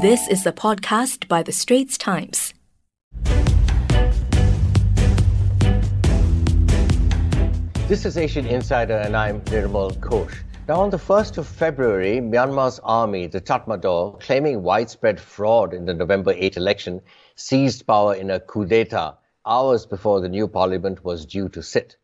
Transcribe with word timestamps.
This 0.00 0.28
is 0.28 0.46
a 0.46 0.52
podcast 0.52 1.26
by 1.26 1.42
The 1.42 1.50
Straits 1.50 1.98
Times. 1.98 2.54
This 7.88 8.04
is 8.04 8.16
Asian 8.16 8.46
Insider, 8.46 8.94
and 8.94 9.16
I'm 9.16 9.40
Nirmal 9.40 9.98
Ghosh. 9.98 10.36
Now, 10.68 10.82
on 10.82 10.90
the 10.90 10.98
1st 10.98 11.38
of 11.38 11.48
February, 11.48 12.20
Myanmar's 12.20 12.78
army, 12.84 13.26
the 13.26 13.40
Tatmadaw, 13.40 14.20
claiming 14.20 14.62
widespread 14.62 15.18
fraud 15.18 15.74
in 15.74 15.84
the 15.84 15.94
November 15.94 16.32
8 16.32 16.56
election, 16.56 17.00
seized 17.34 17.84
power 17.84 18.14
in 18.14 18.30
a 18.30 18.38
coup 18.38 18.66
d'etat 18.66 19.18
hours 19.44 19.84
before 19.84 20.20
the 20.20 20.28
new 20.28 20.46
parliament 20.46 21.02
was 21.02 21.26
due 21.26 21.48
to 21.48 21.60
sit. 21.60 21.96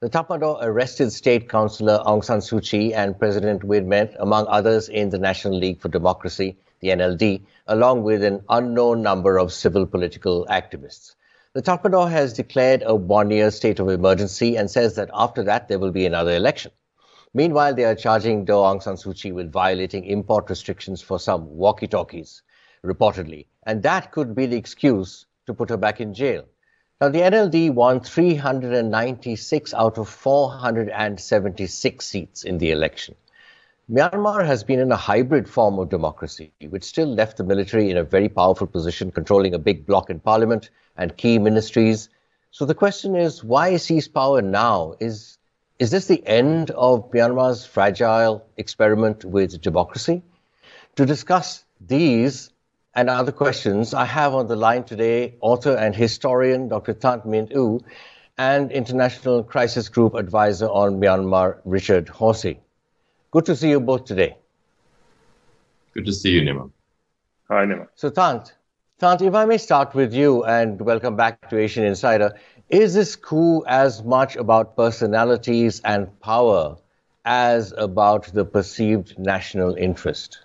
The 0.00 0.08
Tatmadaw 0.08 0.60
arrested 0.62 1.12
State 1.12 1.50
Counsellor 1.50 2.02
Aung 2.06 2.24
San 2.24 2.38
Suu 2.38 2.66
Kyi 2.66 2.94
and 2.94 3.18
President 3.18 3.62
Win 3.62 3.88
Myint, 3.88 4.16
among 4.18 4.46
others 4.46 4.88
in 4.88 5.10
the 5.10 5.18
National 5.18 5.58
League 5.58 5.82
for 5.82 5.90
Democracy, 5.90 6.56
the 6.82 6.88
NLD, 6.88 7.46
along 7.68 8.02
with 8.02 8.22
an 8.24 8.42
unknown 8.48 9.02
number 9.02 9.38
of 9.38 9.52
civil 9.52 9.86
political 9.86 10.46
activists. 10.50 11.14
The 11.54 11.62
Tatmadaw 11.62 12.10
has 12.10 12.32
declared 12.32 12.82
a 12.84 12.94
one-year 12.94 13.50
state 13.50 13.78
of 13.78 13.88
emergency 13.88 14.56
and 14.56 14.70
says 14.70 14.96
that 14.96 15.10
after 15.14 15.44
that 15.44 15.68
there 15.68 15.78
will 15.78 15.92
be 15.92 16.06
another 16.06 16.34
election. 16.34 16.72
Meanwhile, 17.34 17.74
they 17.74 17.84
are 17.84 17.94
charging 17.94 18.44
Daw 18.44 18.74
Aung 18.74 18.82
San 18.82 18.96
Suu 18.96 19.14
Kyi 19.14 19.32
with 19.32 19.52
violating 19.52 20.04
import 20.04 20.50
restrictions 20.50 21.00
for 21.00 21.18
some 21.18 21.56
walkie-talkies, 21.56 22.42
reportedly. 22.84 23.46
And 23.62 23.82
that 23.84 24.10
could 24.10 24.34
be 24.34 24.46
the 24.46 24.56
excuse 24.56 25.24
to 25.46 25.54
put 25.54 25.70
her 25.70 25.76
back 25.76 26.00
in 26.00 26.14
jail. 26.14 26.44
Now, 27.00 27.08
the 27.08 27.20
NLD 27.20 27.72
won 27.72 28.00
396 28.00 29.74
out 29.74 29.98
of 29.98 30.08
476 30.08 32.04
seats 32.04 32.44
in 32.44 32.58
the 32.58 32.70
election. 32.70 33.14
Myanmar 33.92 34.46
has 34.46 34.64
been 34.64 34.78
in 34.78 34.90
a 34.90 34.96
hybrid 34.96 35.46
form 35.46 35.78
of 35.78 35.90
democracy, 35.90 36.50
which 36.70 36.82
still 36.82 37.08
left 37.14 37.36
the 37.36 37.44
military 37.44 37.90
in 37.90 37.98
a 37.98 38.02
very 38.02 38.30
powerful 38.30 38.66
position, 38.66 39.10
controlling 39.10 39.52
a 39.52 39.58
big 39.58 39.84
bloc 39.84 40.08
in 40.08 40.18
parliament 40.18 40.70
and 40.96 41.14
key 41.18 41.38
ministries. 41.38 42.08
So 42.52 42.64
the 42.64 42.74
question 42.74 43.14
is, 43.14 43.44
why 43.44 43.76
seize 43.76 44.08
power 44.08 44.40
now? 44.40 44.94
Is, 44.98 45.36
is 45.78 45.90
this 45.90 46.06
the 46.06 46.26
end 46.26 46.70
of 46.70 47.10
Myanmar's 47.10 47.66
fragile 47.66 48.46
experiment 48.56 49.26
with 49.26 49.60
democracy? 49.60 50.22
To 50.96 51.04
discuss 51.04 51.62
these 51.78 52.48
and 52.94 53.10
other 53.10 53.32
questions, 53.32 53.92
I 53.92 54.06
have 54.06 54.32
on 54.32 54.46
the 54.46 54.56
line 54.56 54.84
today 54.84 55.34
author 55.42 55.76
and 55.76 55.94
historian 55.94 56.68
Dr. 56.68 56.94
Thant 56.94 57.26
Myint-U 57.26 57.84
and 58.38 58.72
International 58.72 59.42
Crisis 59.42 59.90
Group 59.90 60.14
advisor 60.14 60.70
on 60.70 60.98
Myanmar, 60.98 61.58
Richard 61.66 62.08
Horsey. 62.08 62.58
Good 63.32 63.46
to 63.46 63.56
see 63.56 63.70
you 63.70 63.80
both 63.80 64.04
today. 64.04 64.36
Good 65.94 66.04
to 66.04 66.12
see 66.12 66.32
you, 66.32 66.42
Nima. 66.42 66.70
Hi, 67.48 67.64
Nima. 67.64 67.88
So, 67.94 68.10
Thant, 68.10 68.52
Thant, 68.98 69.22
if 69.22 69.34
I 69.34 69.46
may 69.46 69.56
start 69.56 69.94
with 69.94 70.12
you 70.12 70.44
and 70.44 70.78
welcome 70.78 71.16
back 71.16 71.48
to 71.48 71.58
Asian 71.58 71.82
Insider. 71.84 72.34
Is 72.68 72.92
this 72.92 73.16
coup 73.16 73.64
as 73.66 74.04
much 74.04 74.36
about 74.36 74.76
personalities 74.76 75.80
and 75.82 76.20
power 76.20 76.76
as 77.24 77.72
about 77.78 78.26
the 78.34 78.44
perceived 78.44 79.18
national 79.18 79.76
interest? 79.76 80.44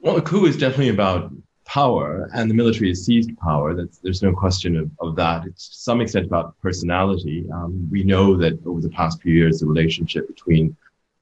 Well, 0.00 0.16
a 0.16 0.22
coup 0.22 0.46
is 0.46 0.56
definitely 0.56 0.88
about 0.88 1.30
power, 1.66 2.30
and 2.32 2.48
the 2.50 2.54
military 2.54 2.88
has 2.88 3.04
seized 3.04 3.36
power. 3.36 3.74
That's, 3.74 3.98
there's 3.98 4.22
no 4.22 4.32
question 4.32 4.78
of, 4.78 4.90
of 5.00 5.16
that. 5.16 5.44
It's 5.44 5.68
to 5.68 5.76
some 5.76 6.00
extent 6.00 6.24
about 6.24 6.58
personality. 6.62 7.44
Um, 7.52 7.86
we 7.90 8.02
know 8.02 8.34
that 8.38 8.58
over 8.64 8.80
the 8.80 8.88
past 8.88 9.20
few 9.20 9.34
years, 9.34 9.60
the 9.60 9.66
relationship 9.66 10.26
between 10.26 10.74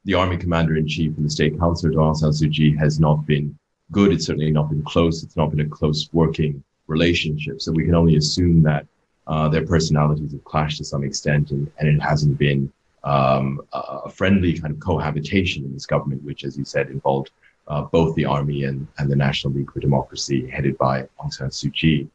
the 0.06 0.14
army 0.14 0.36
commander 0.36 0.76
in 0.76 0.86
chief 0.86 1.16
and 1.16 1.26
the 1.26 1.30
state 1.30 1.58
counsellor, 1.58 1.90
Daw 1.90 2.12
Aung 2.12 2.16
San 2.16 2.30
Suu 2.30 2.52
Kyi, 2.54 2.74
has 2.76 2.98
not 3.00 3.26
been 3.26 3.56
good. 3.90 4.12
It's 4.12 4.26
certainly 4.26 4.52
not 4.52 4.70
been 4.70 4.84
close. 4.84 5.24
It's 5.24 5.36
not 5.36 5.50
been 5.50 5.66
a 5.66 5.68
close 5.68 6.08
working 6.12 6.62
relationship. 6.86 7.60
So 7.60 7.72
we 7.72 7.84
can 7.84 7.96
only 7.96 8.16
assume 8.16 8.62
that 8.62 8.86
uh, 9.27 9.48
their 9.48 9.66
personalities 9.66 10.30
have 10.30 10.45
clashed 10.45 10.78
to 10.78 10.84
some 10.84 11.02
extent, 11.02 11.50
and, 11.50 11.70
and 11.78 11.89
it 11.89 12.00
hasn't 12.00 12.39
been 12.39 12.72
um, 13.02 13.61
a 13.72 14.08
friendly 14.08 14.56
kind 14.56 14.72
of 14.72 14.78
cohabitation 14.78 15.64
in 15.64 15.72
this 15.72 15.86
government, 15.86 16.22
which, 16.22 16.45
as 16.45 16.56
you 16.56 16.64
said, 16.64 16.89
involved 16.89 17.33
uh, 17.66 17.83
both 17.83 18.14
the 18.14 18.24
army 18.24 18.62
and, 18.64 18.86
and 18.98 19.11
the 19.11 19.16
National 19.16 19.52
League 19.52 19.72
for 19.72 19.80
Democracy, 19.80 20.48
headed 20.48 20.78
by 20.78 21.02
Aung 21.20 21.33
San 21.33 21.48
Suu 21.48 21.72
Kyi. 21.74 22.08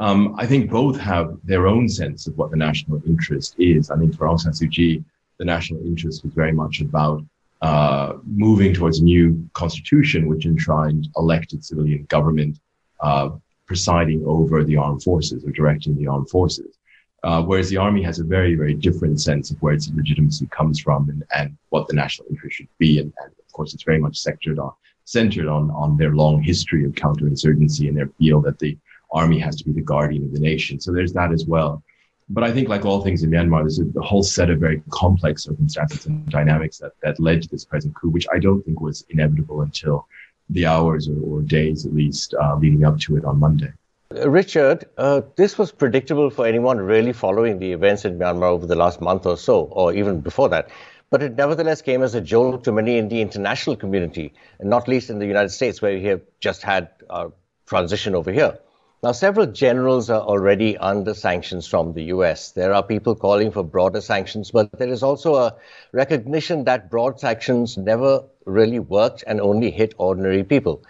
Um, 0.00 0.34
I 0.36 0.44
think 0.46 0.70
both 0.70 0.98
have 0.98 1.38
their 1.44 1.68
own 1.68 1.88
sense 1.88 2.26
of 2.26 2.36
what 2.36 2.50
the 2.50 2.56
national 2.56 3.00
interest 3.06 3.54
is. 3.58 3.92
I 3.92 3.96
think 3.96 4.16
for 4.16 4.26
Aung 4.26 4.40
San 4.40 4.52
Suu 4.52 4.70
Kyi, 4.70 5.04
the 5.38 5.44
national 5.44 5.80
interest 5.84 6.24
was 6.24 6.32
very 6.34 6.52
much 6.52 6.80
about 6.80 7.22
uh, 7.62 8.14
moving 8.24 8.72
towards 8.72 9.00
a 9.00 9.04
new 9.04 9.48
constitution 9.52 10.28
which 10.28 10.46
enshrined 10.46 11.08
elected 11.16 11.64
civilian 11.64 12.04
government 12.04 12.60
uh, 13.00 13.30
presiding 13.66 14.22
over 14.26 14.64
the 14.64 14.76
armed 14.76 15.02
forces 15.02 15.44
or 15.44 15.50
directing 15.50 15.96
the 15.96 16.06
armed 16.06 16.30
forces. 16.30 16.78
Uh, 17.24 17.42
whereas 17.42 17.68
the 17.68 17.76
army 17.76 18.00
has 18.00 18.20
a 18.20 18.24
very, 18.24 18.54
very 18.54 18.74
different 18.74 19.20
sense 19.20 19.50
of 19.50 19.60
where 19.60 19.74
its 19.74 19.90
legitimacy 19.92 20.46
comes 20.46 20.78
from 20.78 21.08
and, 21.10 21.24
and 21.34 21.56
what 21.70 21.88
the 21.88 21.94
national 21.94 22.28
interest 22.30 22.56
should 22.56 22.68
be. 22.78 23.00
And, 23.00 23.12
and 23.22 23.32
of 23.44 23.52
course, 23.52 23.74
it's 23.74 23.82
very 23.82 23.98
much 23.98 24.16
centered 24.16 24.60
on, 24.60 24.72
centered 25.04 25.48
on, 25.48 25.70
on 25.72 25.96
their 25.96 26.14
long 26.14 26.40
history 26.40 26.84
of 26.84 26.92
counterinsurgency 26.92 27.88
and 27.88 27.96
their 27.96 28.08
feel 28.18 28.40
that 28.42 28.60
the 28.60 28.78
army 29.10 29.38
has 29.40 29.56
to 29.56 29.64
be 29.64 29.72
the 29.72 29.80
guardian 29.80 30.24
of 30.24 30.32
the 30.32 30.38
nation. 30.38 30.78
So 30.78 30.92
there's 30.92 31.12
that 31.14 31.32
as 31.32 31.44
well. 31.44 31.82
But 32.30 32.44
I 32.44 32.52
think, 32.52 32.68
like 32.68 32.84
all 32.84 33.02
things 33.02 33.22
in 33.22 33.30
Myanmar, 33.30 33.62
there's 33.62 33.80
a, 33.80 34.02
whole 34.02 34.22
set 34.22 34.50
of 34.50 34.58
very 34.60 34.82
complex 34.90 35.44
circumstances 35.44 36.04
and 36.06 36.28
dynamics 36.28 36.78
that, 36.78 36.92
that 37.02 37.18
led 37.18 37.42
to 37.42 37.48
this 37.48 37.64
present 37.64 37.94
coup, 37.94 38.10
which 38.10 38.26
I 38.32 38.38
don't 38.38 38.62
think 38.62 38.80
was 38.80 39.04
inevitable 39.08 39.62
until 39.62 40.06
the 40.50 40.66
hours 40.66 41.08
or, 41.08 41.16
or 41.22 41.42
days, 41.42 41.86
at 41.86 41.94
least, 41.94 42.34
uh, 42.34 42.56
leading 42.56 42.84
up 42.84 42.98
to 43.00 43.16
it 43.16 43.24
on 43.24 43.40
Monday. 43.40 43.72
Richard, 44.10 44.86
uh, 44.96 45.22
this 45.36 45.58
was 45.58 45.72
predictable 45.72 46.30
for 46.30 46.46
anyone 46.46 46.78
really 46.78 47.12
following 47.12 47.58
the 47.58 47.72
events 47.72 48.04
in 48.04 48.18
Myanmar 48.18 48.44
over 48.44 48.66
the 48.66 48.74
last 48.74 49.00
month 49.00 49.26
or 49.26 49.36
so, 49.36 49.62
or 49.64 49.94
even 49.94 50.20
before 50.20 50.48
that. 50.50 50.68
But 51.10 51.22
it 51.22 51.36
nevertheless 51.36 51.80
came 51.80 52.02
as 52.02 52.14
a 52.14 52.20
jolt 52.20 52.64
to 52.64 52.72
many 52.72 52.98
in 52.98 53.08
the 53.08 53.22
international 53.22 53.76
community, 53.76 54.34
and 54.58 54.68
not 54.68 54.88
least 54.88 55.08
in 55.08 55.18
the 55.18 55.26
United 55.26 55.50
States, 55.50 55.80
where 55.80 55.94
we 55.94 56.04
have 56.04 56.20
just 56.40 56.62
had 56.62 56.90
a 57.08 57.30
transition 57.66 58.14
over 58.14 58.30
here. 58.30 58.58
Now, 59.00 59.12
several 59.12 59.46
generals 59.46 60.10
are 60.10 60.20
already 60.20 60.76
under 60.76 61.14
sanctions 61.14 61.68
from 61.68 61.92
the 61.92 62.04
US. 62.14 62.50
There 62.50 62.74
are 62.74 62.82
people 62.82 63.14
calling 63.14 63.52
for 63.52 63.62
broader 63.62 64.00
sanctions, 64.00 64.50
but 64.50 64.72
there 64.72 64.88
is 64.88 65.04
also 65.04 65.36
a 65.36 65.54
recognition 65.92 66.64
that 66.64 66.90
broad 66.90 67.20
sanctions 67.20 67.78
never 67.78 68.24
really 68.44 68.80
worked 68.80 69.22
and 69.28 69.40
only 69.40 69.70
hit 69.70 69.94
ordinary 69.98 70.42
people. 70.42 70.82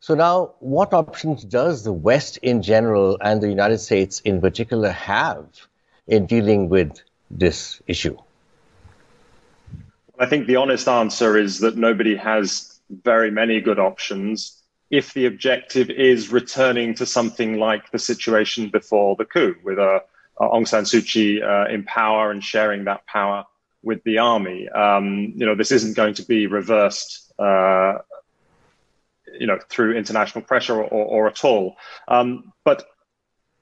So, 0.00 0.14
now, 0.14 0.54
what 0.60 0.94
options 0.94 1.44
does 1.44 1.84
the 1.84 1.92
West 1.92 2.38
in 2.38 2.62
general 2.62 3.18
and 3.20 3.42
the 3.42 3.50
United 3.50 3.78
States 3.78 4.20
in 4.20 4.40
particular 4.40 4.90
have 4.90 5.44
in 6.06 6.24
dealing 6.24 6.70
with 6.70 7.02
this 7.30 7.82
issue? 7.86 8.16
I 10.18 10.24
think 10.24 10.46
the 10.46 10.56
honest 10.56 10.88
answer 10.88 11.36
is 11.36 11.58
that 11.58 11.76
nobody 11.76 12.16
has 12.16 12.80
very 13.04 13.30
many 13.30 13.60
good 13.60 13.78
options 13.78 14.59
if 14.90 15.14
the 15.14 15.26
objective 15.26 15.88
is 15.88 16.32
returning 16.32 16.94
to 16.94 17.06
something 17.06 17.58
like 17.58 17.90
the 17.90 17.98
situation 17.98 18.68
before 18.68 19.16
the 19.16 19.24
coup, 19.24 19.54
with 19.64 19.78
uh, 19.78 20.00
Aung 20.40 20.66
San 20.66 20.84
Suu 20.84 21.04
Kyi 21.06 21.42
uh, 21.42 21.66
in 21.66 21.84
power 21.84 22.30
and 22.30 22.42
sharing 22.42 22.84
that 22.84 23.06
power 23.06 23.44
with 23.82 24.02
the 24.04 24.18
army. 24.18 24.68
Um, 24.68 25.32
you 25.36 25.46
know, 25.46 25.54
this 25.54 25.70
isn't 25.70 25.96
going 25.96 26.14
to 26.14 26.24
be 26.24 26.46
reversed, 26.46 27.32
uh, 27.38 27.98
you 29.38 29.46
know, 29.46 29.58
through 29.68 29.96
international 29.96 30.44
pressure 30.44 30.82
or, 30.82 30.84
or 30.84 31.28
at 31.28 31.44
all. 31.44 31.76
Um, 32.08 32.52
but 32.64 32.84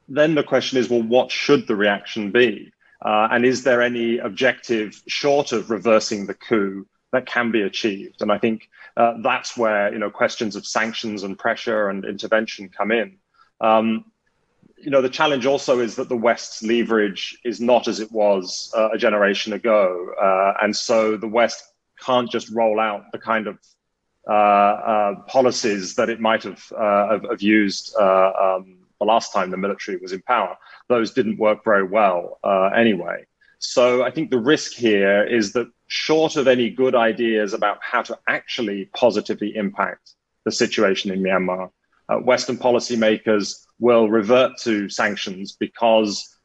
then 0.09 0.35
the 0.35 0.43
question 0.43 0.79
is, 0.79 0.89
well, 0.89 1.03
what 1.03 1.31
should 1.31 1.67
the 1.67 1.77
reaction 1.77 2.33
be? 2.33 2.73
Uh, 3.05 3.29
and 3.31 3.45
is 3.45 3.65
there 3.65 3.83
any 3.83 4.19
objective 4.19 5.01
short 5.07 5.53
of 5.53 5.71
reversing 5.71 6.27
the 6.27 6.35
coup 6.35 6.87
that 7.13 7.27
can 7.27 7.51
be 7.51 7.63
achieved? 7.63 8.23
And 8.23 8.31
I 8.31 8.39
think 8.39 8.69
uh, 8.97 9.15
that's 9.23 9.57
where 9.57 9.93
you 9.93 9.99
know 9.99 10.11
questions 10.11 10.57
of 10.57 10.67
sanctions 10.67 11.23
and 11.23 11.39
pressure 11.39 11.89
and 11.89 12.05
intervention 12.05 12.69
come 12.69 12.93
in. 12.93 13.19
Um, 13.61 14.05
you 14.77 14.91
know, 14.91 15.03
the 15.03 15.09
challenge 15.09 15.45
also 15.45 15.81
is 15.81 15.97
that 15.97 16.09
the 16.09 16.17
West's 16.17 16.63
leverage 16.63 17.37
is 17.45 17.61
not 17.61 17.89
as 17.89 17.99
it 17.99 18.13
was 18.13 18.73
uh, 18.77 18.91
a 18.93 18.99
generation 18.99 19.53
ago, 19.53 20.13
uh, 20.21 20.53
and 20.63 20.75
so 20.75 21.17
the 21.17 21.27
West 21.29 21.63
can't 22.01 22.31
just 22.31 22.51
roll 22.51 22.79
out 22.79 23.11
the 23.11 23.19
kind 23.19 23.49
of 23.49 23.59
uh, 24.29 24.33
uh, 24.33 25.15
policies 25.27 25.95
that 25.97 26.09
it 26.11 26.21
might 26.21 26.43
have 26.43 26.63
have, 26.79 27.25
have, 27.29 27.43
used 27.43 27.97
um, 27.97 28.77
the 29.01 29.05
last 29.05 29.33
time 29.33 29.51
the 29.51 29.57
military 29.57 29.97
was 29.97 30.13
in 30.13 30.23
power. 30.23 30.57
Those 30.89 31.13
didn't 31.13 31.39
work 31.39 31.65
very 31.65 31.85
well 31.85 32.39
anyway. 32.77 33.25
So 33.59 34.05
I 34.05 34.11
think 34.11 34.31
the 34.31 34.39
risk 34.39 34.73
here 34.73 35.25
is 35.25 35.53
that 35.53 35.69
short 35.89 36.37
of 36.37 36.47
any 36.47 36.71
good 36.71 36.95
ideas 36.95 37.55
about 37.55 37.79
how 37.81 38.03
to 38.03 38.19
actually 38.29 38.91
positively 38.95 39.57
impact 39.57 40.15
the 40.45 40.53
situation 40.53 41.11
in 41.11 41.23
Myanmar, 41.23 41.71
uh, 42.09 42.17
Western 42.17 42.57
policymakers 42.57 43.67
will 43.81 44.09
revert 44.09 44.59
to 44.59 44.89
sanctions 44.89 45.53
because 45.53 46.37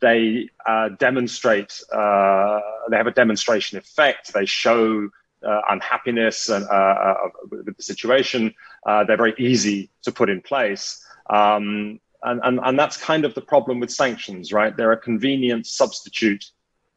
they 0.00 0.48
uh, 0.66 0.88
demonstrate, 0.98 1.80
uh, 1.92 2.60
they 2.90 2.96
have 2.96 3.06
a 3.06 3.12
demonstration 3.12 3.78
effect. 3.78 4.32
They 4.32 4.46
show 4.46 5.08
uh, 5.46 5.60
unhappiness 5.70 6.48
and, 6.48 6.66
uh, 6.66 6.72
uh, 6.72 7.14
with 7.50 7.76
the 7.76 7.82
situation, 7.82 8.54
they're 8.84 9.16
very 9.16 9.34
easy 9.38 9.90
to 10.02 10.12
put 10.12 10.30
in 10.30 10.40
place. 10.40 11.04
Um, 11.30 12.00
and, 12.22 12.40
and, 12.44 12.60
and 12.62 12.78
that's 12.78 12.96
kind 12.96 13.24
of 13.24 13.34
the 13.34 13.40
problem 13.40 13.80
with 13.80 13.90
sanctions, 13.90 14.52
right? 14.52 14.76
They're 14.76 14.92
a 14.92 14.98
convenient 14.98 15.66
substitute 15.66 16.44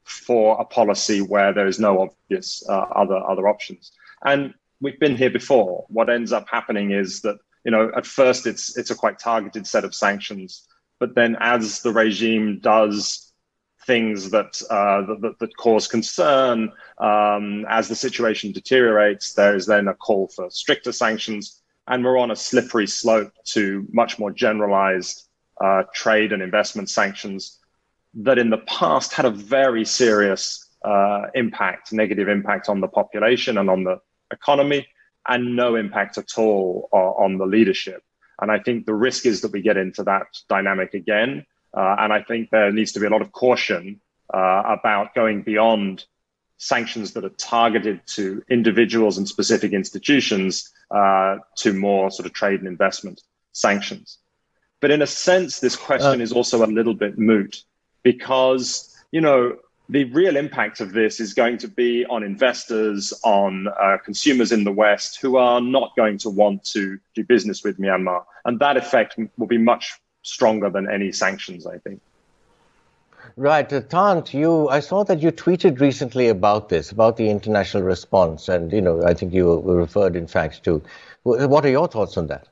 for 0.03 0.59
a 0.59 0.65
policy 0.65 1.21
where 1.21 1.53
there 1.53 1.67
is 1.67 1.79
no 1.79 2.01
obvious 2.01 2.63
uh, 2.67 2.73
other 2.73 3.17
other 3.17 3.47
options. 3.47 3.91
And 4.23 4.53
we've 4.81 4.99
been 4.99 5.15
here 5.15 5.29
before. 5.29 5.85
What 5.89 6.09
ends 6.09 6.31
up 6.31 6.47
happening 6.49 6.91
is 6.91 7.21
that 7.21 7.37
you 7.63 7.71
know 7.71 7.91
at 7.95 8.05
first 8.05 8.47
it's 8.47 8.77
it's 8.77 8.91
a 8.91 8.95
quite 8.95 9.19
targeted 9.19 9.67
set 9.67 9.85
of 9.85 9.95
sanctions, 9.95 10.67
but 10.99 11.15
then 11.15 11.37
as 11.39 11.81
the 11.81 11.91
regime 11.91 12.59
does 12.59 13.31
things 13.85 14.29
that 14.31 14.61
uh, 14.69 15.01
that, 15.21 15.35
that, 15.39 15.57
cause 15.57 15.87
concern, 15.87 16.71
um, 16.99 17.65
as 17.69 17.87
the 17.87 17.95
situation 17.95 18.51
deteriorates, 18.51 19.33
there 19.33 19.55
is 19.55 19.65
then 19.65 19.87
a 19.87 19.93
call 19.93 20.27
for 20.27 20.49
stricter 20.49 20.91
sanctions, 20.91 21.60
and 21.87 22.03
we're 22.03 22.17
on 22.17 22.31
a 22.31 22.35
slippery 22.35 22.87
slope 22.87 23.31
to 23.45 23.85
much 23.91 24.19
more 24.19 24.31
generalized 24.31 25.27
uh, 25.59 25.83
trade 25.93 26.31
and 26.31 26.41
investment 26.41 26.89
sanctions 26.89 27.59
that 28.13 28.37
in 28.37 28.49
the 28.49 28.57
past 28.57 29.13
had 29.13 29.25
a 29.25 29.31
very 29.31 29.85
serious 29.85 30.69
uh, 30.83 31.23
impact, 31.35 31.93
negative 31.93 32.27
impact 32.27 32.69
on 32.69 32.81
the 32.81 32.87
population 32.87 33.57
and 33.57 33.69
on 33.69 33.83
the 33.83 33.99
economy, 34.31 34.87
and 35.27 35.55
no 35.55 35.75
impact 35.75 36.17
at 36.17 36.37
all 36.37 36.89
on 36.91 37.37
the 37.37 37.45
leadership. 37.45 38.03
And 38.41 38.51
I 38.51 38.59
think 38.59 38.85
the 38.85 38.93
risk 38.93 39.25
is 39.25 39.41
that 39.41 39.51
we 39.51 39.61
get 39.61 39.77
into 39.77 40.03
that 40.03 40.25
dynamic 40.49 40.93
again. 40.95 41.45
Uh, 41.75 41.95
and 41.99 42.11
I 42.11 42.23
think 42.23 42.49
there 42.49 42.71
needs 42.71 42.91
to 42.93 42.99
be 42.99 43.05
a 43.05 43.09
lot 43.09 43.21
of 43.21 43.31
caution 43.31 44.01
uh, 44.33 44.63
about 44.65 45.13
going 45.13 45.43
beyond 45.43 46.05
sanctions 46.61 47.13
that 47.13 47.25
are 47.25 47.29
targeted 47.29 47.99
to 48.05 48.43
individuals 48.47 49.17
and 49.17 49.27
specific 49.27 49.73
institutions 49.73 50.71
uh, 50.91 51.37
to 51.55 51.73
more 51.73 52.11
sort 52.11 52.27
of 52.27 52.33
trade 52.33 52.59
and 52.59 52.67
investment 52.67 53.19
sanctions. 53.51 54.19
But 54.79 54.91
in 54.91 55.01
a 55.01 55.07
sense, 55.07 55.59
this 55.59 55.75
question 55.75 56.21
uh, 56.21 56.23
is 56.23 56.31
also 56.31 56.63
a 56.63 56.67
little 56.67 56.93
bit 56.93 57.17
moot 57.17 57.63
because, 58.03 58.95
you 59.11 59.21
know, 59.21 59.57
the 59.89 60.03
real 60.05 60.37
impact 60.37 60.81
of 60.81 60.93
this 60.93 61.19
is 61.19 61.33
going 61.33 61.57
to 61.57 61.67
be 61.67 62.05
on 62.05 62.21
investors, 62.21 63.11
on 63.23 63.67
uh, 63.67 63.97
consumers 64.05 64.51
in 64.51 64.63
the 64.63 64.71
West 64.71 65.19
who 65.19 65.37
are 65.37 65.61
not 65.61 65.95
going 65.95 66.19
to 66.19 66.29
want 66.29 66.63
to 66.65 66.99
do 67.15 67.23
business 67.23 67.63
with 67.63 67.79
Myanmar. 67.79 68.23
And 68.45 68.59
that 68.59 68.77
effect 68.77 69.19
will 69.37 69.47
be 69.47 69.57
much 69.57 69.99
stronger 70.21 70.69
than 70.69 70.87
any 70.89 71.11
sanctions, 71.11 71.65
I 71.65 71.79
think. 71.79 72.01
Right, 73.37 73.71
uh, 73.71 73.81
Thant, 73.81 74.33
you. 74.33 74.67
I 74.69 74.79
saw 74.79 75.03
that 75.05 75.21
you 75.21 75.31
tweeted 75.31 75.79
recently 75.79 76.27
about 76.27 76.69
this, 76.69 76.91
about 76.91 77.17
the 77.17 77.29
international 77.29 77.83
response, 77.83 78.49
and 78.49 78.71
you 78.71 78.81
know, 78.81 79.03
I 79.03 79.13
think 79.13 79.33
you 79.33 79.61
referred, 79.61 80.15
in 80.15 80.27
fact, 80.27 80.63
to. 80.65 80.81
What 81.23 81.65
are 81.65 81.69
your 81.69 81.87
thoughts 81.87 82.17
on 82.17 82.27
that? 82.27 82.47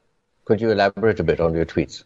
Could 0.46 0.62
you 0.62 0.70
elaborate 0.70 1.20
a 1.20 1.24
bit 1.24 1.40
on 1.40 1.54
your 1.54 1.66
tweets? 1.66 2.04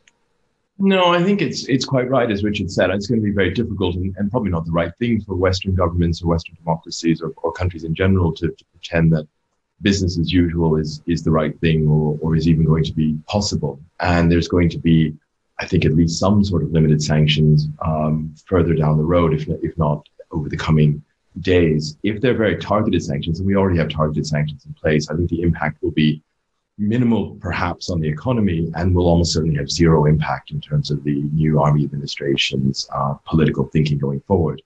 No, 0.80 1.14
I 1.14 1.24
think 1.24 1.42
it's 1.42 1.68
it's 1.70 1.86
quite 1.86 2.10
right, 2.10 2.30
as 2.31 2.44
Richard 2.44 2.72
said. 2.72 2.90
It's 2.90 3.08
going 3.08 3.22
to 3.22 3.25
be 3.25 3.31
very 3.31 3.52
difficult 3.54 3.96
and, 3.96 4.16
and 4.18 4.31
probably 4.31 4.50
not 4.50 4.66
the 4.66 4.72
right 4.72 4.94
thing 4.98 5.22
for 5.22 5.36
Western 5.36 5.75
governments 5.75 6.22
or 6.22 6.28
Western 6.28 6.56
democracies 6.56 7.22
or, 7.22 7.31
or 7.44 7.52
countries 7.52 7.84
in 7.84 7.94
general 7.94 8.34
to, 8.34 8.48
to, 8.48 8.66
pretend 8.72 9.14
that 9.14 9.28
business 9.81 10.18
as 10.18 10.31
usual 10.31 10.75
is 10.78 11.02
is 11.06 11.24
the 11.24 11.31
right 11.31 11.60
thing 11.60 11.88
or, 11.88 12.18
or 12.22 12.36
is 12.36 12.48
even 12.48 12.66
going 12.66 12.84
to 12.84 12.94
be 12.94 13.18
possible. 13.28 13.80
And 14.00 14.31
there's 14.31 14.48
going 14.48 14.70
to 14.70 14.80
be, 14.80 15.14
I 15.63 15.65
think, 15.65 15.86
at 15.86 15.94
least 15.94 16.19
some 16.19 16.44
sort 16.44 16.63
of 16.63 16.71
limited 16.71 17.01
sanctions 17.01 17.69
um, 17.86 18.36
further 18.45 18.74
down 18.74 18.98
the 18.98 19.04
road, 19.04 19.33
if 19.33 19.48
if 19.48 19.77
not 19.77 20.07
over 20.31 20.50
the 20.50 20.57
coming 20.57 21.01
days. 21.39 21.98
If 22.04 22.19
they're 22.19 22.38
very 22.45 22.57
targeted 22.57 23.01
sanctions, 23.01 23.39
and 23.39 23.48
we 23.48 23.56
already 23.56 23.80
have 23.80 23.89
targeted 23.89 24.27
sanctions 24.27 24.65
in 24.65 24.74
place, 24.74 25.10
I 25.10 25.15
think 25.15 25.30
the 25.30 25.42
impact 25.42 25.81
will 25.81 25.92
be 25.92 26.21
minimal 26.77 27.36
perhaps 27.36 27.89
on 27.89 28.01
the 28.01 28.10
economy 28.10 28.71
and 28.75 28.94
will 28.94 29.07
almost 29.07 29.33
certainly 29.33 29.56
have 29.56 29.71
zero 29.71 30.06
impact 30.06 30.51
in 30.51 30.60
terms 30.60 30.92
of 30.92 31.04
the 31.04 31.21
new 31.33 31.62
army 31.62 31.83
administration's 31.86 32.89
uh, 32.94 33.13
political 33.25 33.65
thinking 33.65 33.98
going 33.98 34.19
forward. 34.21 34.62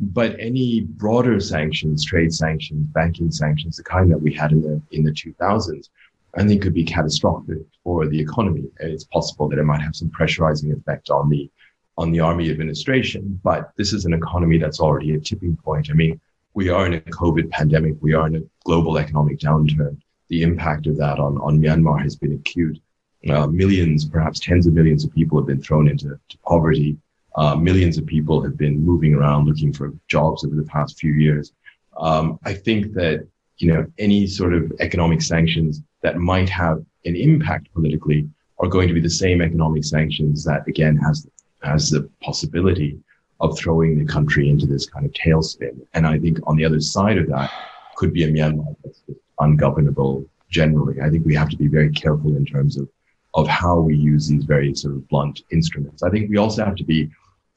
But 0.00 0.36
any 0.38 0.80
broader 0.80 1.38
sanctions, 1.38 2.04
trade 2.04 2.34
sanctions, 2.34 2.86
banking 2.88 3.30
sanctions, 3.30 3.76
the 3.76 3.84
kind 3.84 4.10
that 4.10 4.20
we 4.20 4.34
had 4.34 4.52
in 4.52 4.60
the 4.60 4.82
in 4.90 5.02
the 5.04 5.12
2000s, 5.12 5.88
I 6.34 6.46
think 6.46 6.62
could 6.62 6.74
be 6.74 6.84
catastrophic 6.84 7.58
for 7.84 8.06
the 8.06 8.20
economy. 8.20 8.64
It's 8.80 9.04
possible 9.04 9.48
that 9.48 9.58
it 9.58 9.64
might 9.64 9.82
have 9.82 9.94
some 9.94 10.10
pressurizing 10.10 10.76
effect 10.76 11.10
on 11.10 11.28
the 11.28 11.50
on 11.98 12.10
the 12.10 12.20
army 12.20 12.50
administration, 12.50 13.38
but 13.44 13.70
this 13.76 13.92
is 13.92 14.06
an 14.06 14.14
economy 14.14 14.56
that's 14.56 14.80
already 14.80 15.12
at 15.14 15.26
tipping 15.26 15.56
point. 15.56 15.90
I 15.90 15.92
mean, 15.92 16.18
we 16.54 16.70
are 16.70 16.86
in 16.86 16.94
a 16.94 17.00
COVID 17.00 17.50
pandemic, 17.50 17.96
we 18.00 18.14
are 18.14 18.26
in 18.26 18.36
a 18.36 18.42
global 18.64 18.96
economic 18.96 19.38
downturn 19.38 19.98
the 20.32 20.42
impact 20.42 20.86
of 20.86 20.96
that 20.96 21.18
on, 21.18 21.36
on 21.42 21.60
Myanmar 21.60 22.00
has 22.02 22.16
been 22.16 22.32
acute. 22.32 22.80
Uh, 23.28 23.46
millions, 23.46 24.06
perhaps 24.06 24.40
tens 24.40 24.66
of 24.66 24.72
millions 24.72 25.04
of 25.04 25.12
people 25.12 25.38
have 25.38 25.46
been 25.46 25.60
thrown 25.60 25.86
into 25.86 26.18
poverty. 26.42 26.96
Uh, 27.36 27.54
millions 27.54 27.98
of 27.98 28.06
people 28.06 28.42
have 28.42 28.56
been 28.56 28.80
moving 28.80 29.12
around 29.12 29.44
looking 29.44 29.74
for 29.74 29.92
jobs 30.08 30.42
over 30.42 30.56
the 30.56 30.64
past 30.64 30.98
few 30.98 31.12
years. 31.12 31.52
Um, 31.98 32.38
I 32.44 32.54
think 32.54 32.94
that 32.94 33.28
you 33.58 33.70
know 33.70 33.86
any 33.98 34.26
sort 34.26 34.54
of 34.54 34.72
economic 34.80 35.20
sanctions 35.20 35.82
that 36.02 36.18
might 36.18 36.48
have 36.48 36.78
an 37.04 37.16
impact 37.16 37.72
politically 37.72 38.28
are 38.58 38.68
going 38.68 38.88
to 38.88 38.94
be 38.94 39.00
the 39.00 39.10
same 39.10 39.40
economic 39.40 39.84
sanctions 39.84 40.44
that 40.44 40.66
again 40.68 40.96
has 40.96 41.26
has 41.62 41.90
the 41.90 42.08
possibility 42.22 42.98
of 43.40 43.58
throwing 43.58 43.98
the 43.98 44.04
country 44.04 44.48
into 44.48 44.66
this 44.66 44.86
kind 44.86 45.04
of 45.04 45.12
tailspin. 45.12 45.80
And 45.94 46.06
I 46.06 46.18
think 46.18 46.38
on 46.46 46.56
the 46.56 46.64
other 46.64 46.80
side 46.80 47.18
of 47.18 47.28
that 47.28 47.50
could 47.96 48.12
be 48.12 48.24
a 48.24 48.28
Myanmar 48.28 48.74
that's 48.84 49.02
ungovernable 49.40 50.24
generally. 50.48 51.00
I 51.00 51.10
think 51.10 51.26
we 51.26 51.34
have 51.34 51.48
to 51.50 51.56
be 51.56 51.66
very 51.66 51.90
careful 51.90 52.36
in 52.36 52.46
terms 52.46 52.76
of, 52.76 52.88
of 53.34 53.48
how 53.48 53.80
we 53.80 53.96
use 53.96 54.28
these 54.28 54.44
very 54.44 54.74
sort 54.74 54.94
of 54.94 55.08
blunt 55.08 55.42
instruments. 55.50 56.02
I 56.02 56.10
think 56.10 56.30
we 56.30 56.36
also 56.36 56.64
have 56.64 56.76
to 56.76 56.84
be 56.84 57.10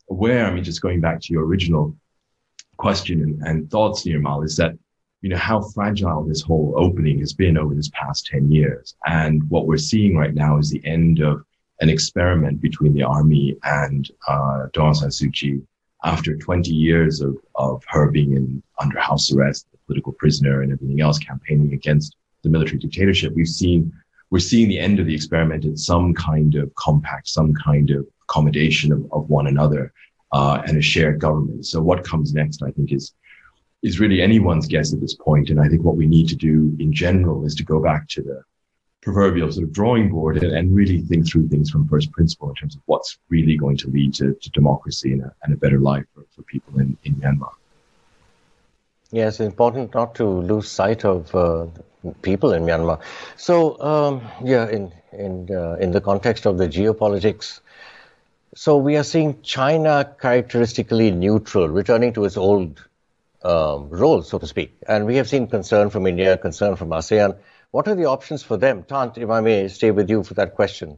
aware, 0.10 0.46
I 0.46 0.52
mean, 0.52 0.64
just 0.64 0.82
going 0.82 1.02
back 1.02 1.22
to 1.22 1.34
your 1.34 1.46
original 1.46 1.96
question 2.78 3.22
and, 3.22 3.42
and 3.44 3.70
thoughts, 3.70 4.06
Nirmal, 4.06 4.44
is 4.44 4.56
that, 4.58 4.74
you 5.26 5.32
know, 5.32 5.38
how 5.38 5.60
fragile 5.60 6.24
this 6.24 6.44
whole 6.44 6.72
opening 6.78 7.18
has 7.18 7.34
been 7.34 7.58
over 7.58 7.74
this 7.74 7.90
past 7.96 8.28
10 8.28 8.52
years. 8.52 8.96
And 9.08 9.42
what 9.50 9.66
we're 9.66 9.76
seeing 9.78 10.16
right 10.16 10.36
now 10.36 10.60
is 10.60 10.70
the 10.70 10.86
end 10.86 11.20
of 11.20 11.44
an 11.82 11.90
experiment 11.90 12.62
between 12.62 12.94
the 12.94 13.02
army 13.02 13.58
and 13.64 14.08
uh, 14.28 14.68
Daw 14.72 14.94
San 14.94 15.10
Suu 15.10 15.34
Kyi 15.34 15.64
after 16.04 16.38
20 16.38 16.70
years 16.70 17.22
of, 17.22 17.36
of 17.56 17.84
her 17.88 18.12
being 18.12 18.34
in 18.34 18.62
under 18.80 19.00
house 19.00 19.34
arrest 19.34 19.66
political 19.88 20.14
prisoner 20.14 20.62
and 20.62 20.72
everything 20.72 21.02
else, 21.02 21.18
campaigning 21.18 21.74
against 21.74 22.18
the 22.44 22.50
military 22.50 22.78
dictatorship. 22.78 23.34
We've 23.34 23.48
seen 23.48 23.92
we're 24.30 24.38
seeing 24.38 24.70
the 24.70 24.78
end 24.78 25.00
of 25.00 25.08
the 25.08 25.16
experiment 25.16 25.66
in 25.66 25.76
some 25.76 26.14
kind 26.14 26.54
of 26.54 26.72
compact, 26.76 27.30
some 27.30 27.52
kind 27.56 27.90
of 27.90 28.06
accommodation 28.30 28.92
of, 28.92 29.12
of 29.12 29.28
one 29.28 29.48
another, 29.48 29.92
uh, 30.34 30.62
and 30.68 30.78
a 30.78 30.84
shared 30.84 31.20
government. 31.20 31.66
So 31.66 31.82
what 31.82 32.04
comes 32.04 32.32
next, 32.32 32.62
I 32.62 32.70
think, 32.70 32.92
is 32.92 33.16
is 33.86 34.00
really 34.00 34.20
anyone's 34.20 34.68
guess 34.68 34.92
at 34.94 35.00
this 35.00 35.14
point. 35.14 35.52
And 35.52 35.62
I 35.62 35.68
think 35.68 35.84
what 35.84 35.96
we 35.96 36.08
need 36.08 36.28
to 36.30 36.36
do 36.36 36.76
in 36.80 36.92
general 36.92 37.46
is 37.46 37.54
to 37.56 37.64
go 37.64 37.80
back 37.80 38.08
to 38.10 38.24
the 38.24 38.42
proverbial 39.04 39.52
sort 39.52 39.64
of 39.64 39.72
drawing 39.72 40.10
board 40.10 40.42
and, 40.42 40.52
and 40.58 40.76
really 40.76 41.02
think 41.02 41.30
through 41.30 41.48
things 41.50 41.70
from 41.70 41.88
first 41.88 42.12
principle 42.12 42.50
in 42.50 42.56
terms 42.56 42.76
of 42.76 42.82
what's 42.88 43.20
really 43.30 43.56
going 43.56 43.78
to 43.78 43.88
lead 43.90 44.12
to, 44.16 44.34
to 44.42 44.50
democracy 44.50 45.12
and 45.12 45.22
a, 45.22 45.32
and 45.44 45.54
a 45.54 45.58
better 45.58 45.80
life 45.80 46.06
for, 46.16 46.24
for 46.36 46.42
people 46.54 46.80
in, 46.80 46.98
in 47.04 47.14
Myanmar. 47.18 47.52
Yes, 49.12 49.40
it's 49.40 49.48
important 49.48 49.94
not 49.94 50.16
to 50.16 50.26
lose 50.26 50.68
sight 50.68 51.06
of 51.06 51.36
uh, 51.36 51.68
people 52.24 52.54
in 52.54 52.64
Myanmar. 52.64 53.00
So, 53.38 53.80
um, 53.80 54.22
yeah, 54.44 54.68
in 54.68 54.92
in 55.14 55.48
uh, 55.56 55.76
in 55.80 55.92
the 55.92 56.02
context 56.02 56.48
of 56.48 56.58
the 56.58 56.68
geopolitics, 56.68 57.60
so 58.56 58.78
we 58.78 58.98
are 58.98 59.04
seeing 59.04 59.40
China 59.44 60.12
characteristically 60.20 61.12
neutral, 61.12 61.70
returning 61.70 62.14
to 62.14 62.26
its 62.26 62.36
old 62.36 62.84
um, 63.46 63.90
role, 63.90 64.22
so 64.24 64.38
to 64.40 64.48
speak. 64.48 64.76
And 64.88 65.06
we 65.06 65.16
have 65.18 65.30
seen 65.30 65.48
concern 65.48 65.90
from 65.90 66.08
India, 66.08 66.38
concern 66.38 66.76
from 66.76 66.90
ASEAN. 66.90 67.38
What 67.72 67.88
are 67.88 67.96
the 67.96 68.06
options 68.06 68.44
for 68.44 68.58
them? 68.58 68.84
Thant, 68.84 69.18
if 69.18 69.30
I 69.30 69.42
may 69.42 69.68
stay 69.68 69.92
with 69.92 70.10
you 70.10 70.24
for 70.24 70.34
that 70.36 70.56
question. 70.56 70.98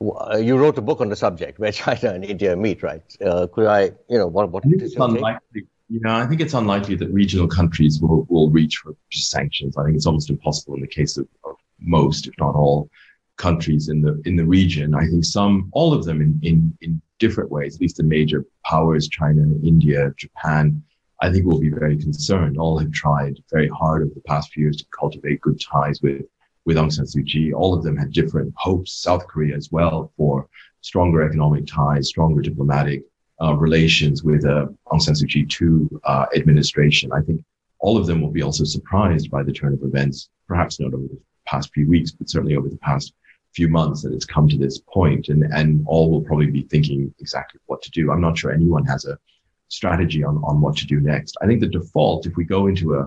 Uh, 0.00 0.36
you 0.36 0.56
wrote 0.56 0.76
a 0.76 0.82
book 0.82 1.00
on 1.00 1.08
the 1.08 1.16
subject 1.16 1.58
where 1.58 1.72
China 1.84 2.12
and 2.14 2.24
India 2.24 2.56
meet, 2.56 2.82
right? 2.82 3.02
Uh, 3.24 3.46
could 3.46 3.66
I, 3.66 3.92
you 4.08 4.18
know, 4.18 4.26
what, 4.26 4.50
what 4.50 4.64
is 4.66 4.94
your 4.94 5.08
take? 5.08 5.66
You 5.90 6.00
know, 6.00 6.14
I 6.14 6.26
think 6.26 6.40
it's 6.40 6.54
unlikely 6.54 6.94
that 6.96 7.10
regional 7.10 7.46
countries 7.46 8.00
will, 8.00 8.26
will 8.30 8.50
reach 8.50 8.78
for 8.78 8.96
sanctions. 9.12 9.76
I 9.76 9.84
think 9.84 9.96
it's 9.96 10.06
almost 10.06 10.30
impossible 10.30 10.74
in 10.74 10.80
the 10.80 10.88
case 10.88 11.18
of, 11.18 11.28
of 11.44 11.56
most, 11.78 12.26
if 12.26 12.34
not 12.38 12.54
all, 12.54 12.88
countries 13.36 13.88
in 13.88 14.00
the 14.00 14.20
in 14.24 14.36
the 14.36 14.44
region. 14.44 14.94
I 14.94 15.06
think 15.06 15.24
some, 15.24 15.68
all 15.72 15.92
of 15.92 16.04
them 16.04 16.22
in, 16.22 16.40
in, 16.42 16.76
in 16.80 17.02
different 17.18 17.50
ways, 17.50 17.74
at 17.74 17.80
least 17.82 17.98
the 17.98 18.02
major 18.02 18.46
powers, 18.64 19.08
China, 19.08 19.42
India, 19.62 20.12
Japan, 20.16 20.82
I 21.20 21.30
think 21.30 21.46
will 21.46 21.60
be 21.60 21.70
very 21.70 21.96
concerned. 21.96 22.58
All 22.58 22.78
have 22.78 22.92
tried 22.92 23.38
very 23.50 23.68
hard 23.68 24.02
over 24.02 24.14
the 24.14 24.20
past 24.22 24.52
few 24.52 24.64
years 24.64 24.76
to 24.78 24.86
cultivate 24.98 25.40
good 25.40 25.60
ties 25.60 26.00
with, 26.02 26.22
with 26.64 26.76
Aung 26.76 26.92
San 26.92 27.04
Suu 27.04 27.26
Kyi. 27.26 27.52
All 27.52 27.74
of 27.74 27.82
them 27.82 27.96
had 27.96 28.12
different 28.12 28.52
hopes, 28.56 28.92
South 28.92 29.26
Korea 29.26 29.56
as 29.56 29.70
well, 29.70 30.12
for 30.16 30.48
stronger 30.80 31.22
economic 31.22 31.66
ties, 31.66 32.08
stronger 32.08 32.42
diplomatic 32.42 33.04
uh, 33.40 33.54
relations 33.54 34.22
with 34.22 34.44
uh, 34.44 34.66
Aung 34.88 35.00
San 35.00 35.14
Suu 35.14 35.28
Kyi 35.28 35.46
to 35.46 36.00
uh, 36.04 36.26
administration. 36.36 37.12
I 37.12 37.20
think 37.22 37.42
all 37.78 37.96
of 37.96 38.06
them 38.06 38.20
will 38.20 38.30
be 38.30 38.42
also 38.42 38.64
surprised 38.64 39.30
by 39.30 39.42
the 39.42 39.52
turn 39.52 39.74
of 39.74 39.82
events, 39.82 40.30
perhaps 40.48 40.80
not 40.80 40.94
over 40.94 41.04
the 41.04 41.20
past 41.46 41.72
few 41.74 41.88
weeks, 41.88 42.10
but 42.10 42.28
certainly 42.28 42.56
over 42.56 42.68
the 42.68 42.78
past 42.78 43.14
few 43.54 43.68
months 43.68 44.02
that 44.02 44.12
it's 44.12 44.24
come 44.24 44.48
to 44.48 44.58
this 44.58 44.78
point 44.78 45.28
and, 45.28 45.44
and 45.52 45.84
all 45.86 46.10
will 46.10 46.22
probably 46.22 46.50
be 46.50 46.62
thinking 46.62 47.14
exactly 47.20 47.60
what 47.66 47.82
to 47.82 47.90
do. 47.90 48.10
I'm 48.10 48.20
not 48.20 48.36
sure 48.36 48.52
anyone 48.52 48.84
has 48.86 49.04
a 49.04 49.18
strategy 49.74 50.22
on, 50.24 50.36
on 50.44 50.60
what 50.60 50.76
to 50.76 50.86
do 50.86 51.00
next. 51.00 51.36
I 51.42 51.46
think 51.46 51.60
the 51.60 51.76
default, 51.78 52.26
if 52.26 52.36
we 52.36 52.44
go 52.44 52.66
into 52.66 52.94
a, 52.94 53.06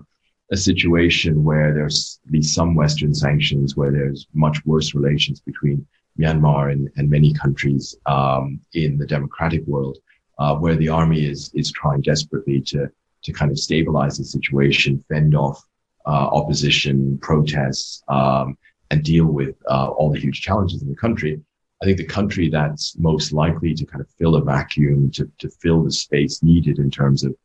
a 0.51 0.57
situation 0.57 1.43
where 1.43 1.73
there's 1.73 2.19
these 2.25 2.53
some 2.53 2.75
Western 2.75 3.13
sanctions, 3.13 3.75
where 3.75 3.91
there's 3.91 4.27
much 4.33 4.57
worse 4.65 4.93
relations 4.99 5.39
between 5.39 5.85
Myanmar 6.19 6.71
and, 6.71 6.89
and 6.97 7.09
many 7.09 7.33
countries 7.33 7.95
um, 8.05 8.59
in 8.73 8.97
the 8.97 9.05
democratic 9.05 9.65
world, 9.65 9.97
uh, 10.39 10.55
where 10.55 10.75
the 10.75 10.89
army 10.89 11.25
is 11.25 11.51
is 11.53 11.71
trying 11.71 12.01
desperately 12.01 12.61
to 12.61 12.89
to 13.23 13.33
kind 13.33 13.51
of 13.51 13.59
stabilize 13.59 14.17
the 14.17 14.23
situation, 14.23 15.03
fend 15.09 15.35
off 15.35 15.59
uh, 16.05 16.27
opposition, 16.39 17.17
protests, 17.19 18.03
um, 18.07 18.57
and 18.91 19.03
deal 19.03 19.25
with 19.25 19.55
uh, 19.69 19.87
all 19.89 20.09
the 20.11 20.19
huge 20.19 20.41
challenges 20.41 20.81
in 20.81 20.89
the 20.89 20.95
country. 20.95 21.41
I 21.81 21.85
think 21.85 21.97
the 21.97 22.05
country 22.05 22.49
that's 22.49 22.97
most 22.97 23.31
likely 23.31 23.73
to 23.75 23.85
kind 23.85 24.01
of 24.01 24.09
fill 24.17 24.35
a 24.35 24.43
vacuum, 24.43 25.11
to, 25.11 25.29
to 25.37 25.49
fill 25.49 25.83
the 25.83 25.91
space 25.91 26.41
needed 26.41 26.79
in 26.79 26.89
terms 26.89 27.23
of 27.23 27.35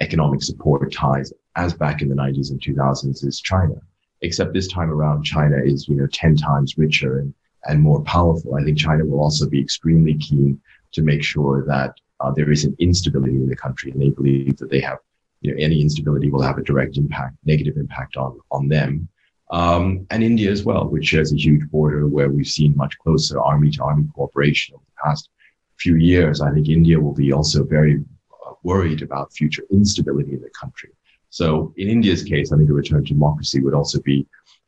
economic 0.00 0.42
support 0.42 0.92
ties, 0.92 1.32
as 1.56 1.74
back 1.74 2.00
in 2.00 2.08
the 2.08 2.14
90s 2.14 2.50
and 2.50 2.60
2000s, 2.60 3.24
is 3.24 3.40
China. 3.40 3.74
Except 4.22 4.52
this 4.52 4.68
time 4.68 4.90
around, 4.90 5.24
China 5.24 5.56
is, 5.56 5.88
you 5.88 5.96
know, 5.96 6.06
10 6.06 6.36
times 6.36 6.78
richer 6.78 7.18
and, 7.18 7.34
and 7.64 7.80
more 7.80 8.02
powerful. 8.02 8.54
I 8.54 8.62
think 8.62 8.78
China 8.78 9.04
will 9.04 9.20
also 9.20 9.48
be 9.48 9.60
extremely 9.60 10.14
keen 10.14 10.60
to 10.92 11.02
make 11.02 11.24
sure 11.24 11.64
that 11.66 11.94
uh, 12.20 12.30
there 12.30 12.50
isn't 12.50 12.78
instability 12.78 13.34
in 13.34 13.48
the 13.48 13.56
country, 13.56 13.90
and 13.90 14.00
they 14.00 14.10
believe 14.10 14.56
that 14.58 14.70
they 14.70 14.80
have, 14.80 14.98
you 15.40 15.50
know, 15.50 15.56
any 15.58 15.80
instability 15.80 16.30
will 16.30 16.42
have 16.42 16.58
a 16.58 16.62
direct 16.62 16.96
impact, 16.96 17.36
negative 17.44 17.76
impact 17.76 18.16
on 18.16 18.38
on 18.50 18.68
them. 18.68 19.08
Um, 19.50 20.06
and 20.10 20.22
India 20.22 20.50
as 20.50 20.64
well, 20.64 20.88
which 20.88 21.06
shares 21.06 21.32
a 21.32 21.36
huge 21.36 21.68
border 21.70 22.06
where 22.06 22.30
we've 22.30 22.46
seen 22.46 22.76
much 22.76 22.96
closer 22.98 23.40
army 23.40 23.70
to 23.72 23.82
army 23.82 24.04
cooperation 24.14 24.76
over 24.76 24.84
the 24.86 25.02
past 25.04 25.28
few 25.76 25.96
years. 25.96 26.40
I 26.40 26.52
think 26.52 26.68
India 26.68 27.00
will 27.00 27.14
be 27.14 27.32
also 27.32 27.64
very 27.64 28.04
uh, 28.46 28.52
worried 28.62 29.02
about 29.02 29.32
future 29.32 29.64
instability 29.72 30.34
in 30.34 30.42
the 30.42 30.50
country. 30.50 30.90
So 31.30 31.72
in 31.76 31.88
India's 31.88 32.22
case, 32.22 32.52
I 32.52 32.56
think 32.56 32.70
a 32.70 32.72
return 32.72 33.04
to 33.04 33.12
democracy 33.12 33.60
would 33.60 33.74
also 33.74 34.00
be 34.00 34.26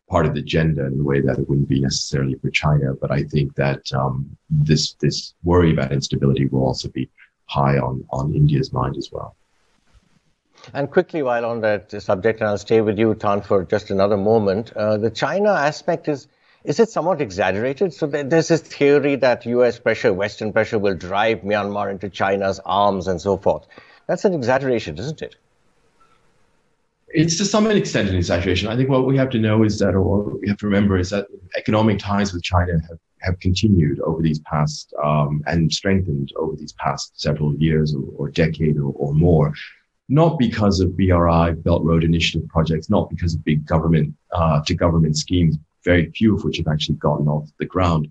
part 0.09 0.27
of 0.27 0.35
the 0.35 0.41
agenda 0.41 0.85
in 0.87 0.99
the 0.99 1.05
way 1.05 1.21
that 1.21 1.39
it 1.39 1.49
wouldn't 1.49 1.69
be 1.69 1.81
necessarily 1.81 2.35
for 2.35 2.51
China. 2.51 2.95
But 3.01 3.11
I 3.11 3.23
think 3.25 3.55
that 3.55 3.83
um, 3.93 4.37
this 4.51 4.95
this 4.95 5.35
worry 5.43 5.73
about 5.73 5.93
instability 5.93 6.47
will 6.47 6.65
also 6.65 6.89
be 6.89 7.09
high 7.47 7.79
on, 7.79 8.05
on 8.11 8.35
India's 8.35 8.73
mind 8.73 8.97
as 8.97 9.11
well. 9.12 9.37
And 10.75 10.90
quickly, 10.90 11.23
while 11.23 11.45
on 11.45 11.61
that 11.62 11.90
subject, 12.02 12.40
and 12.40 12.49
I'll 12.49 12.59
stay 12.59 12.81
with 12.81 12.99
you, 12.99 13.14
Thant, 13.14 13.45
for 13.45 13.64
just 13.64 13.90
another 13.90 14.16
moment, 14.16 14.73
uh, 14.75 14.97
the 14.97 15.11
China 15.11 15.50
aspect 15.50 16.09
is 16.09 16.28
is 16.64 16.78
it 16.78 16.88
somewhat 16.90 17.21
exaggerated? 17.21 17.92
So 17.92 18.07
there's 18.07 18.47
this 18.47 18.61
theory 18.61 19.16
that 19.16 19.45
U.S. 19.47 19.81
pressure, 19.81 20.12
Western 20.12 20.52
pressure, 20.52 20.78
will 20.78 20.95
drive 20.95 21.40
Myanmar 21.40 21.90
into 21.90 22.09
China's 22.09 22.61
arms 22.64 23.09
and 23.09 23.21
so 23.21 23.37
forth. 23.37 23.66
That's 24.07 24.25
an 24.25 24.33
exaggeration, 24.33 24.97
isn't 24.97 25.23
it? 25.23 25.35
It's 27.09 27.37
to 27.38 27.45
some 27.45 27.69
extent 27.69 28.11
an 28.11 28.14
exaggeration. 28.14 28.69
I 28.69 28.76
think 28.76 28.88
what 28.88 29.07
we 29.07 29.16
have 29.16 29.31
to 29.31 29.40
know 29.40 29.64
is 29.64 29.81
that, 29.81 29.95
or 29.95 30.02
what 30.02 30.40
we 30.40 30.49
have 30.49 30.59
to 30.59 30.66
remember 30.66 30.97
is 30.97 31.11
that 31.11 31.26
economic 31.57 31.99
ties 31.99 32.33
with 32.33 32.45
China 32.45 32.75
have 32.88 32.99
have 33.23 33.38
continued 33.40 34.00
over 34.00 34.21
these 34.21 34.40
past 34.40 34.92
um, 35.02 35.42
and 35.47 35.73
strengthened 35.73 36.33
over 36.37 36.57
these 36.57 36.73
past 36.73 37.21
several 37.21 37.54
years 37.54 37.95
or, 37.95 38.02
or 38.16 38.31
decade 38.31 38.76
or, 38.76 38.92
or, 38.97 39.14
more. 39.14 39.54
Not 40.09 40.39
because 40.39 40.81
of 40.81 40.97
BRI, 40.97 41.53
Belt 41.53 41.85
Road 41.85 42.05
Initiative 42.05 42.49
projects, 42.49 42.91
not 42.91 43.09
because 43.09 43.35
of 43.35 43.45
big 43.45 43.65
government 43.67 44.15
uh, 44.33 44.63
to 44.65 44.75
government 44.75 45.17
schemes, 45.17 45.57
very 45.85 46.11
few 46.11 46.37
of 46.37 46.45
which 46.45 46.59
have 46.59 46.69
actually 46.69 46.97
gotten 46.97 47.29
off 47.29 47.49
the 47.59 47.65
ground, 47.65 48.09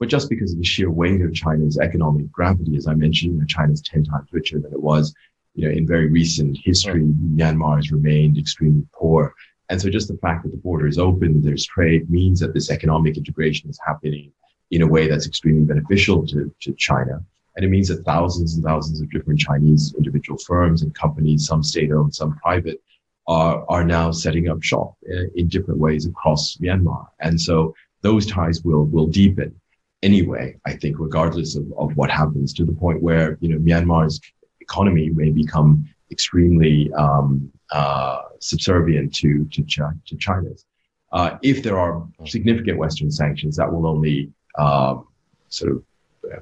but 0.00 0.08
just 0.08 0.28
because 0.28 0.52
of 0.52 0.58
the 0.58 0.64
sheer 0.64 0.90
weight 0.90 1.20
of 1.20 1.32
China's 1.34 1.78
economic 1.78 2.30
gravity. 2.32 2.76
As 2.76 2.86
I 2.86 2.94
mentioned, 2.94 3.34
you 3.34 3.38
know, 3.38 3.46
China's 3.46 3.82
10 3.82 4.04
times 4.04 4.28
richer 4.32 4.58
than 4.58 4.72
it 4.72 4.82
was 4.82 5.14
you 5.54 5.66
know, 5.66 5.74
in 5.74 5.86
very 5.86 6.08
recent 6.08 6.58
history. 6.62 7.02
Myanmar 7.02 7.76
has 7.76 7.92
remained 7.92 8.38
extremely 8.38 8.86
poor. 8.92 9.34
And 9.70 9.80
so 9.80 9.88
just 9.88 10.08
the 10.08 10.18
fact 10.18 10.42
that 10.44 10.50
the 10.50 10.58
border 10.58 10.86
is 10.86 10.98
open, 10.98 11.40
there's 11.42 11.64
trade, 11.64 12.10
means 12.10 12.40
that 12.40 12.52
this 12.52 12.70
economic 12.70 13.16
integration 13.16 13.70
is 13.70 13.78
happening 13.84 14.32
in 14.70 14.82
a 14.82 14.86
way 14.86 15.08
that's 15.08 15.26
extremely 15.26 15.64
beneficial 15.64 16.26
to, 16.26 16.52
to 16.60 16.72
China. 16.74 17.24
And 17.56 17.64
it 17.64 17.68
means 17.68 17.88
that 17.88 18.04
thousands 18.04 18.54
and 18.54 18.64
thousands 18.64 19.00
of 19.00 19.10
different 19.10 19.38
Chinese 19.38 19.94
individual 19.96 20.38
firms 20.38 20.82
and 20.82 20.94
companies, 20.94 21.46
some 21.46 21.62
state 21.62 21.92
owned, 21.92 22.14
some 22.14 22.36
private, 22.36 22.82
are, 23.26 23.64
are 23.68 23.84
now 23.84 24.10
setting 24.10 24.48
up 24.48 24.62
shop 24.62 24.94
in, 25.02 25.30
in 25.36 25.48
different 25.48 25.80
ways 25.80 26.06
across 26.06 26.56
Myanmar. 26.56 27.06
And 27.20 27.40
so 27.40 27.74
those 28.02 28.26
ties 28.26 28.62
will, 28.62 28.84
will 28.86 29.06
deepen 29.06 29.58
anyway, 30.02 30.56
I 30.66 30.74
think, 30.74 30.98
regardless 30.98 31.56
of, 31.56 31.72
of 31.78 31.96
what 31.96 32.10
happens 32.10 32.52
to 32.54 32.64
the 32.64 32.72
point 32.72 33.02
where, 33.02 33.38
you 33.40 33.48
know, 33.48 33.58
Myanmar's 33.58 34.20
economy 34.60 35.10
may 35.10 35.30
become 35.30 35.88
extremely 36.10 36.92
um, 36.94 37.50
uh, 37.72 38.22
subservient 38.40 39.14
to, 39.16 39.46
to, 39.52 39.64
to 39.64 40.16
China's. 40.16 40.66
Uh, 41.12 41.38
if 41.42 41.62
there 41.62 41.78
are 41.78 42.06
significant 42.26 42.76
Western 42.78 43.10
sanctions, 43.10 43.56
that 43.56 43.72
will 43.72 43.86
only 43.86 44.32
um, 44.58 45.06
sort 45.48 45.72
of 45.72 45.78
uh, 45.78 45.82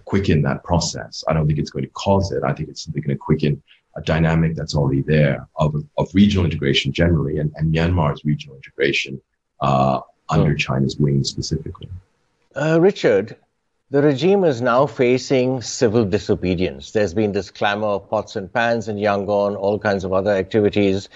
quicken 0.05 0.43
that 0.43 0.65
process. 0.65 1.25
I 1.29 1.33
don't 1.33 1.47
think 1.47 1.59
it's 1.59 1.71
going 1.71 1.85
to 1.85 1.91
cause 1.91 2.33
it. 2.33 2.43
I 2.45 2.53
think 2.53 2.69
it's 2.69 2.85
simply 2.85 3.03
going 3.03 3.17
to 3.17 3.19
quicken 3.19 3.63
a 3.97 4.01
dynamic 4.01 4.55
that's 4.55 4.75
already 4.75 5.03
there 5.03 5.47
of, 5.57 5.75
of 5.99 6.15
regional 6.15 6.45
integration 6.45 6.93
generally 6.93 7.39
and, 7.39 7.53
and 7.57 7.75
Myanmar's 7.75 8.25
regional 8.25 8.57
integration 8.57 9.21
uh, 9.61 10.01
under 10.29 10.53
oh. 10.53 10.57
China's 10.57 10.97
wing 10.97 11.25
specifically. 11.25 11.89
Uh, 12.55 12.79
Richard, 12.81 13.37
the 13.91 14.03
regime 14.03 14.45
is 14.45 14.63
now 14.63 14.87
facing 14.87 15.61
civil 15.61 16.05
disobedience. 16.05 16.93
There's 16.93 17.15
been 17.15 17.33
this 17.33 17.51
clamor 17.51 17.89
of 17.89 18.09
pots 18.09 18.37
and 18.37 18.53
pans 18.53 18.89
in 18.89 18.97
Yangon, 18.97 19.57
all 19.57 19.79
kinds 19.79 20.05
of 20.05 20.13
other 20.13 20.31
activities. 20.31 21.09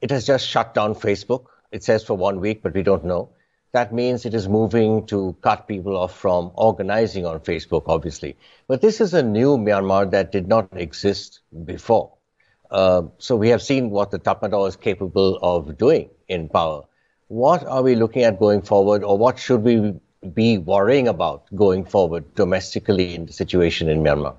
It 0.00 0.10
has 0.10 0.26
just 0.26 0.46
shut 0.46 0.74
down 0.74 0.94
Facebook. 0.94 1.46
It 1.72 1.82
says 1.82 2.04
for 2.04 2.14
one 2.14 2.40
week, 2.40 2.62
but 2.62 2.74
we 2.74 2.82
don't 2.82 3.04
know 3.04 3.30
that 3.72 3.92
means 3.92 4.26
it 4.26 4.34
is 4.34 4.48
moving 4.48 5.06
to 5.06 5.34
cut 5.40 5.66
people 5.66 5.96
off 5.96 6.14
from 6.14 6.50
organizing 6.54 7.24
on 7.24 7.40
Facebook, 7.40 7.84
obviously. 7.86 8.36
But 8.68 8.82
this 8.82 9.00
is 9.00 9.14
a 9.14 9.22
new 9.22 9.56
Myanmar 9.56 10.10
that 10.10 10.30
did 10.30 10.46
not 10.46 10.68
exist 10.76 11.40
before. 11.64 12.12
Uh, 12.70 13.04
so 13.18 13.36
we 13.36 13.48
have 13.48 13.62
seen 13.62 13.90
what 13.90 14.10
the 14.10 14.18
Tatmadaw 14.18 14.68
is 14.68 14.76
capable 14.76 15.38
of 15.42 15.78
doing 15.78 16.10
in 16.28 16.48
power. 16.48 16.82
What 17.28 17.64
are 17.66 17.82
we 17.82 17.94
looking 17.94 18.24
at 18.24 18.38
going 18.38 18.62
forward, 18.62 19.02
or 19.04 19.16
what 19.16 19.38
should 19.38 19.62
we 19.62 19.94
be 20.34 20.58
worrying 20.58 21.08
about 21.08 21.44
going 21.54 21.84
forward 21.84 22.34
domestically 22.34 23.14
in 23.14 23.26
the 23.26 23.32
situation 23.32 23.88
in 23.88 24.02
Myanmar? 24.02 24.36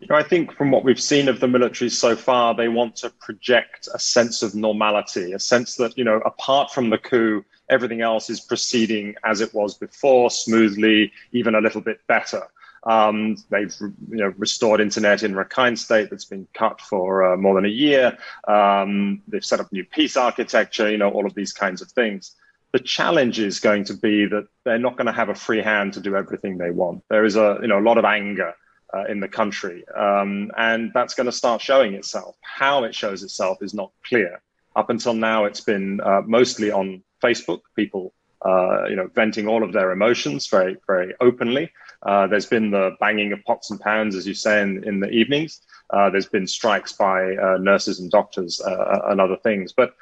You 0.00 0.08
know, 0.08 0.16
I 0.16 0.22
think 0.22 0.52
from 0.52 0.70
what 0.70 0.84
we've 0.84 1.00
seen 1.00 1.28
of 1.28 1.40
the 1.40 1.48
military 1.48 1.88
so 1.88 2.14
far, 2.16 2.54
they 2.54 2.68
want 2.68 2.96
to 2.96 3.10
project 3.10 3.88
a 3.94 3.98
sense 3.98 4.42
of 4.42 4.54
normality, 4.54 5.32
a 5.32 5.38
sense 5.38 5.76
that, 5.76 5.96
you 5.96 6.04
know, 6.04 6.16
apart 6.26 6.72
from 6.72 6.90
the 6.90 6.98
coup, 6.98 7.44
everything 7.70 8.00
else 8.00 8.28
is 8.28 8.40
proceeding 8.40 9.14
as 9.24 9.40
it 9.40 9.54
was 9.54 9.74
before, 9.74 10.30
smoothly, 10.30 11.12
even 11.32 11.54
a 11.54 11.60
little 11.60 11.80
bit 11.80 12.00
better. 12.06 12.42
Um, 12.84 13.36
they've 13.48 13.74
you 13.80 14.18
know 14.18 14.34
restored 14.36 14.80
internet 14.80 15.22
in 15.22 15.32
Rakhine 15.32 15.78
State 15.78 16.10
that's 16.10 16.26
been 16.26 16.46
cut 16.52 16.80
for 16.80 17.32
uh, 17.32 17.36
more 17.36 17.54
than 17.54 17.64
a 17.64 17.68
year. 17.68 18.18
Um, 18.46 19.22
they've 19.26 19.44
set 19.44 19.60
up 19.60 19.72
new 19.72 19.84
peace 19.84 20.16
architecture. 20.16 20.90
You 20.90 20.98
know 20.98 21.10
all 21.10 21.26
of 21.26 21.34
these 21.34 21.52
kinds 21.52 21.80
of 21.80 21.90
things. 21.92 22.36
The 22.72 22.80
challenge 22.80 23.38
is 23.38 23.60
going 23.60 23.84
to 23.84 23.94
be 23.94 24.26
that 24.26 24.48
they're 24.64 24.78
not 24.78 24.96
going 24.96 25.06
to 25.06 25.12
have 25.12 25.28
a 25.28 25.34
free 25.34 25.62
hand 25.62 25.94
to 25.94 26.00
do 26.00 26.14
everything 26.14 26.58
they 26.58 26.70
want. 26.70 27.02
There 27.08 27.24
is 27.24 27.36
a 27.36 27.58
you 27.62 27.68
know 27.68 27.78
a 27.78 27.88
lot 27.88 27.96
of 27.96 28.04
anger 28.04 28.54
uh, 28.94 29.04
in 29.08 29.20
the 29.20 29.28
country. 29.28 29.84
Um, 29.88 30.50
and 30.56 30.90
that's 30.94 31.14
going 31.14 31.26
to 31.26 31.32
start 31.32 31.60
showing 31.60 31.94
itself. 31.94 32.36
How 32.42 32.84
it 32.84 32.94
shows 32.94 33.22
itself 33.22 33.58
is 33.62 33.74
not 33.74 33.90
clear. 34.06 34.40
Up 34.76 34.90
until 34.90 35.14
now, 35.14 35.44
it's 35.44 35.60
been 35.60 36.00
uh, 36.00 36.22
mostly 36.26 36.70
on 36.70 37.02
Facebook, 37.22 37.60
people 37.76 38.12
uh, 38.44 38.84
you 38.88 38.96
know, 38.96 39.08
venting 39.14 39.48
all 39.48 39.62
of 39.64 39.72
their 39.72 39.90
emotions 39.90 40.46
very, 40.48 40.76
very 40.86 41.14
openly. 41.20 41.70
Uh, 42.02 42.26
there's 42.26 42.44
been 42.44 42.70
the 42.70 42.94
banging 43.00 43.32
of 43.32 43.42
pots 43.44 43.70
and 43.70 43.80
pans, 43.80 44.14
as 44.14 44.26
you 44.26 44.34
say, 44.34 44.60
in, 44.60 44.84
in 44.84 45.00
the 45.00 45.08
evenings. 45.08 45.62
Uh, 45.88 46.10
there's 46.10 46.26
been 46.26 46.46
strikes 46.46 46.92
by 46.92 47.34
uh, 47.36 47.56
nurses 47.58 48.00
and 48.00 48.10
doctors 48.10 48.60
and 48.64 49.20
other 49.20 49.36
things. 49.42 49.72
But 49.72 49.94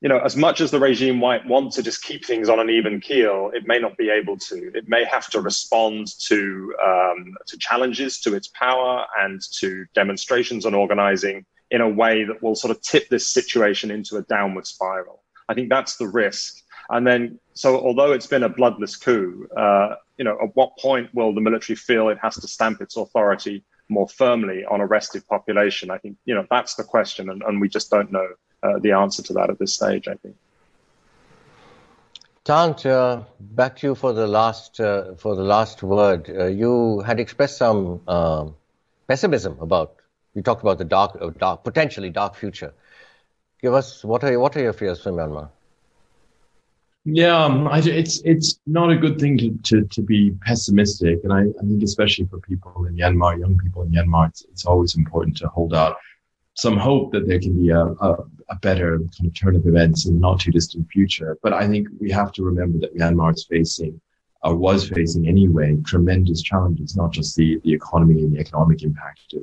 you 0.00 0.08
know, 0.08 0.18
as 0.18 0.34
much 0.34 0.60
as 0.60 0.70
the 0.70 0.80
regime 0.80 1.18
might 1.18 1.46
want 1.46 1.72
to 1.72 1.82
just 1.82 2.02
keep 2.02 2.24
things 2.24 2.48
on 2.48 2.58
an 2.58 2.70
even 2.70 3.00
keel, 3.00 3.50
it 3.52 3.66
may 3.66 3.78
not 3.78 3.98
be 3.98 4.08
able 4.08 4.38
to. 4.38 4.72
It 4.74 4.88
may 4.88 5.04
have 5.04 5.28
to 5.30 5.40
respond 5.40 6.08
to 6.28 6.74
um, 6.82 7.34
to 7.46 7.58
challenges 7.58 8.20
to 8.20 8.34
its 8.34 8.48
power 8.48 9.04
and 9.20 9.40
to 9.58 9.84
demonstrations 9.94 10.64
and 10.64 10.74
organizing 10.74 11.44
in 11.70 11.82
a 11.82 11.88
way 11.88 12.24
that 12.24 12.42
will 12.42 12.54
sort 12.54 12.70
of 12.70 12.80
tip 12.82 13.08
this 13.10 13.28
situation 13.28 13.90
into 13.90 14.16
a 14.16 14.22
downward 14.22 14.66
spiral. 14.66 15.22
I 15.48 15.54
think 15.54 15.68
that's 15.68 15.96
the 15.96 16.08
risk. 16.08 16.62
And 16.88 17.06
then, 17.06 17.38
so 17.54 17.78
although 17.78 18.12
it's 18.12 18.26
been 18.26 18.42
a 18.42 18.48
bloodless 18.48 18.96
coup, 18.96 19.46
uh, 19.56 19.94
you 20.16 20.24
know, 20.24 20.36
at 20.42 20.56
what 20.56 20.76
point 20.78 21.14
will 21.14 21.32
the 21.32 21.40
military 21.40 21.76
feel 21.76 22.08
it 22.08 22.18
has 22.20 22.34
to 22.36 22.48
stamp 22.48 22.80
its 22.80 22.96
authority 22.96 23.64
more 23.88 24.08
firmly 24.08 24.64
on 24.64 24.80
a 24.80 24.86
restive 24.86 25.26
population? 25.28 25.90
I 25.90 25.98
think, 25.98 26.16
you 26.24 26.34
know, 26.34 26.46
that's 26.50 26.74
the 26.74 26.84
question, 26.84 27.30
and, 27.30 27.42
and 27.42 27.60
we 27.60 27.68
just 27.68 27.90
don't 27.90 28.10
know 28.10 28.28
uh, 28.62 28.78
the 28.78 28.92
answer 28.92 29.22
to 29.22 29.32
that 29.34 29.50
at 29.50 29.58
this 29.58 29.74
stage. 29.74 30.08
I 30.08 30.14
think. 30.14 30.36
Thant, 32.44 32.86
uh, 32.86 33.22
back 33.38 33.76
to 33.76 33.88
you 33.88 33.94
for 33.94 34.12
the 34.12 34.26
last 34.26 34.80
uh, 34.80 35.14
for 35.14 35.36
the 35.36 35.42
last 35.42 35.82
word. 35.82 36.30
Uh, 36.30 36.46
you 36.46 37.00
had 37.00 37.20
expressed 37.20 37.58
some 37.58 38.00
um, 38.08 38.54
pessimism 39.08 39.58
about. 39.60 39.96
You 40.34 40.42
talked 40.42 40.62
about 40.62 40.78
the 40.78 40.84
dark, 40.84 41.18
uh, 41.20 41.30
dark, 41.30 41.64
potentially 41.64 42.08
dark 42.08 42.36
future. 42.36 42.72
Give 43.60 43.74
us 43.74 44.04
what 44.04 44.24
are 44.24 44.38
what 44.38 44.56
are 44.56 44.62
your 44.62 44.72
fears 44.72 45.02
for 45.02 45.12
Myanmar? 45.12 45.50
Yeah, 47.04 47.44
um, 47.44 47.66
I, 47.66 47.78
it's 47.78 48.20
it's 48.24 48.60
not 48.66 48.90
a 48.90 48.96
good 48.96 49.18
thing 49.18 49.36
to, 49.38 49.58
to, 49.64 49.84
to 49.84 50.02
be 50.02 50.30
pessimistic, 50.46 51.20
and 51.24 51.32
I, 51.32 51.42
I 51.42 51.62
think 51.62 51.82
especially 51.82 52.26
for 52.26 52.38
people 52.38 52.86
in 52.86 52.96
Myanmar, 52.96 53.38
young 53.38 53.58
people 53.58 53.82
in 53.82 53.90
Myanmar, 53.90 54.28
it's, 54.28 54.44
it's 54.50 54.66
always 54.66 54.94
important 54.96 55.36
to 55.38 55.48
hold 55.48 55.74
out 55.74 55.96
some 56.60 56.76
hope 56.76 57.10
that 57.12 57.26
there 57.26 57.40
can 57.40 57.56
be 57.56 57.70
a, 57.70 57.84
a, 57.84 58.16
a, 58.50 58.56
better 58.60 58.98
kind 58.98 59.26
of 59.26 59.34
turn 59.34 59.56
of 59.56 59.66
events 59.66 60.06
in 60.06 60.14
the 60.14 60.20
not 60.20 60.38
too 60.40 60.50
distant 60.50 60.86
future. 60.90 61.38
But 61.42 61.54
I 61.54 61.66
think 61.66 61.88
we 61.98 62.10
have 62.10 62.32
to 62.32 62.42
remember 62.42 62.78
that 62.80 62.94
Myanmar 62.94 63.34
is 63.34 63.46
facing, 63.48 63.98
or 64.42 64.54
was 64.54 64.86
facing 64.88 65.26
anyway, 65.26 65.78
tremendous 65.86 66.42
challenges, 66.42 66.96
not 66.96 67.12
just 67.12 67.34
the, 67.34 67.58
the 67.64 67.72
economy 67.72 68.20
and 68.22 68.36
the 68.36 68.40
economic 68.40 68.82
impact 68.82 69.34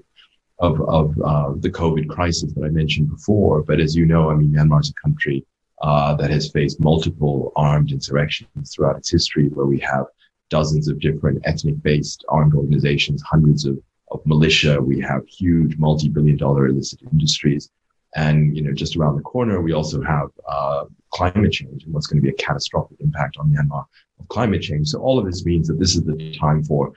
of, 0.59 0.79
of 0.81 1.19
uh, 1.23 1.53
the 1.57 1.71
COVID 1.71 2.07
crisis 2.07 2.53
that 2.53 2.63
I 2.63 2.69
mentioned 2.69 3.09
before. 3.09 3.63
But 3.63 3.79
as 3.79 3.95
you 3.95 4.05
know, 4.05 4.29
I 4.29 4.35
mean, 4.35 4.51
Myanmar 4.51 4.81
is 4.81 4.91
a 4.91 5.01
country 5.01 5.43
uh, 5.81 6.13
that 6.15 6.29
has 6.29 6.51
faced 6.51 6.79
multiple 6.79 7.51
armed 7.55 7.91
insurrections 7.91 8.75
throughout 8.75 8.97
its 8.97 9.09
history, 9.09 9.47
where 9.49 9.65
we 9.65 9.79
have 9.79 10.05
dozens 10.49 10.87
of 10.87 10.99
different 10.99 11.41
ethnic 11.45 11.81
based 11.81 12.23
armed 12.29 12.53
organizations, 12.53 13.23
hundreds 13.23 13.65
of 13.65 13.79
of 14.11 14.25
militia. 14.25 14.81
We 14.81 14.99
have 15.01 15.27
huge 15.27 15.77
multi-billion 15.77 16.37
dollar 16.37 16.67
illicit 16.67 17.01
industries. 17.11 17.69
And, 18.15 18.55
you 18.55 18.63
know, 18.63 18.73
just 18.73 18.95
around 18.95 19.17
the 19.17 19.21
corner, 19.21 19.61
we 19.61 19.73
also 19.73 20.01
have 20.01 20.29
uh, 20.47 20.85
climate 21.11 21.51
change 21.51 21.83
and 21.83 21.93
what's 21.93 22.07
going 22.07 22.17
to 22.17 22.21
be 22.21 22.29
a 22.29 22.33
catastrophic 22.33 22.97
impact 22.99 23.37
on 23.37 23.49
Myanmar 23.49 23.85
of 24.19 24.27
climate 24.29 24.61
change. 24.61 24.89
So 24.89 24.99
all 24.99 25.19
of 25.19 25.25
this 25.25 25.45
means 25.45 25.67
that 25.67 25.79
this 25.79 25.95
is 25.95 26.03
the 26.03 26.35
time 26.39 26.63
for 26.63 26.93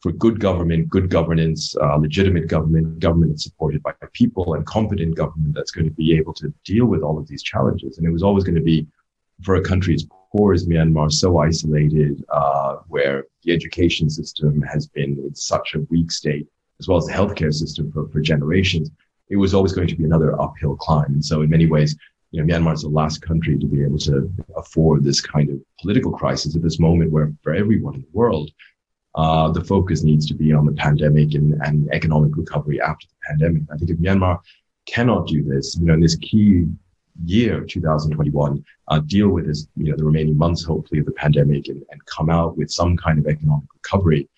for 0.00 0.12
good 0.12 0.38
government, 0.38 0.88
good 0.88 1.10
governance, 1.10 1.74
uh, 1.82 1.96
legitimate 1.96 2.46
government, 2.46 3.00
government 3.00 3.32
that's 3.32 3.42
supported 3.42 3.82
by 3.82 3.92
people, 4.12 4.54
and 4.54 4.64
competent 4.64 5.16
government 5.16 5.54
that's 5.56 5.72
going 5.72 5.86
to 5.86 5.90
be 5.90 6.16
able 6.16 6.32
to 6.34 6.54
deal 6.64 6.86
with 6.86 7.02
all 7.02 7.18
of 7.18 7.26
these 7.26 7.42
challenges. 7.42 7.98
And 7.98 8.06
it 8.06 8.10
was 8.10 8.22
always 8.22 8.44
going 8.44 8.54
to 8.54 8.60
be 8.60 8.86
for 9.42 9.56
a 9.56 9.60
country 9.60 9.94
as 9.94 10.06
poor 10.32 10.52
as 10.52 10.66
Myanmar, 10.66 11.10
so 11.10 11.38
isolated, 11.38 12.24
uh, 12.30 12.76
where 12.88 13.24
the 13.42 13.52
education 13.52 14.10
system 14.10 14.62
has 14.62 14.86
been 14.86 15.18
in 15.24 15.34
such 15.34 15.74
a 15.74 15.80
weak 15.90 16.10
state, 16.10 16.46
as 16.80 16.88
well 16.88 16.98
as 16.98 17.06
the 17.06 17.12
healthcare 17.12 17.52
system 17.52 17.90
for, 17.92 18.08
for 18.08 18.20
generations, 18.20 18.90
it 19.30 19.36
was 19.36 19.54
always 19.54 19.72
going 19.72 19.88
to 19.88 19.96
be 19.96 20.04
another 20.04 20.40
uphill 20.40 20.76
climb. 20.76 21.12
And 21.12 21.24
so, 21.24 21.42
in 21.42 21.50
many 21.50 21.66
ways, 21.66 21.96
you 22.30 22.42
know, 22.42 22.52
Myanmar 22.52 22.74
is 22.74 22.82
the 22.82 22.88
last 22.88 23.22
country 23.22 23.58
to 23.58 23.66
be 23.66 23.82
able 23.82 23.98
to 23.98 24.30
afford 24.56 25.02
this 25.02 25.20
kind 25.20 25.48
of 25.50 25.60
political 25.80 26.12
crisis 26.12 26.54
at 26.56 26.62
this 26.62 26.78
moment, 26.78 27.10
where 27.10 27.32
for 27.42 27.54
everyone 27.54 27.94
in 27.94 28.02
the 28.02 28.08
world, 28.12 28.50
uh, 29.14 29.50
the 29.50 29.64
focus 29.64 30.02
needs 30.02 30.26
to 30.26 30.34
be 30.34 30.52
on 30.52 30.66
the 30.66 30.72
pandemic 30.72 31.34
and, 31.34 31.54
and 31.62 31.88
economic 31.92 32.36
recovery 32.36 32.80
after 32.80 33.06
the 33.06 33.16
pandemic. 33.28 33.62
I 33.72 33.76
think 33.76 33.90
if 33.90 33.98
Myanmar 33.98 34.38
cannot 34.86 35.26
do 35.26 35.42
this, 35.42 35.76
you 35.76 35.86
know, 35.86 35.98
this 35.98 36.16
key 36.16 36.66
year 37.24 37.64
2021 37.64 38.64
uh, 38.88 39.00
deal 39.00 39.28
with 39.28 39.46
this 39.46 39.66
you 39.76 39.90
know 39.90 39.96
the 39.96 40.04
remaining 40.04 40.36
months 40.36 40.64
hopefully 40.64 41.00
of 41.00 41.06
the 41.06 41.12
pandemic 41.12 41.68
and, 41.68 41.82
and 41.90 42.04
come 42.06 42.30
out 42.30 42.56
with 42.56 42.70
some 42.70 42.96
kind 42.96 43.18
of 43.18 43.26
economic 43.26 43.68
recovery. 43.74 44.28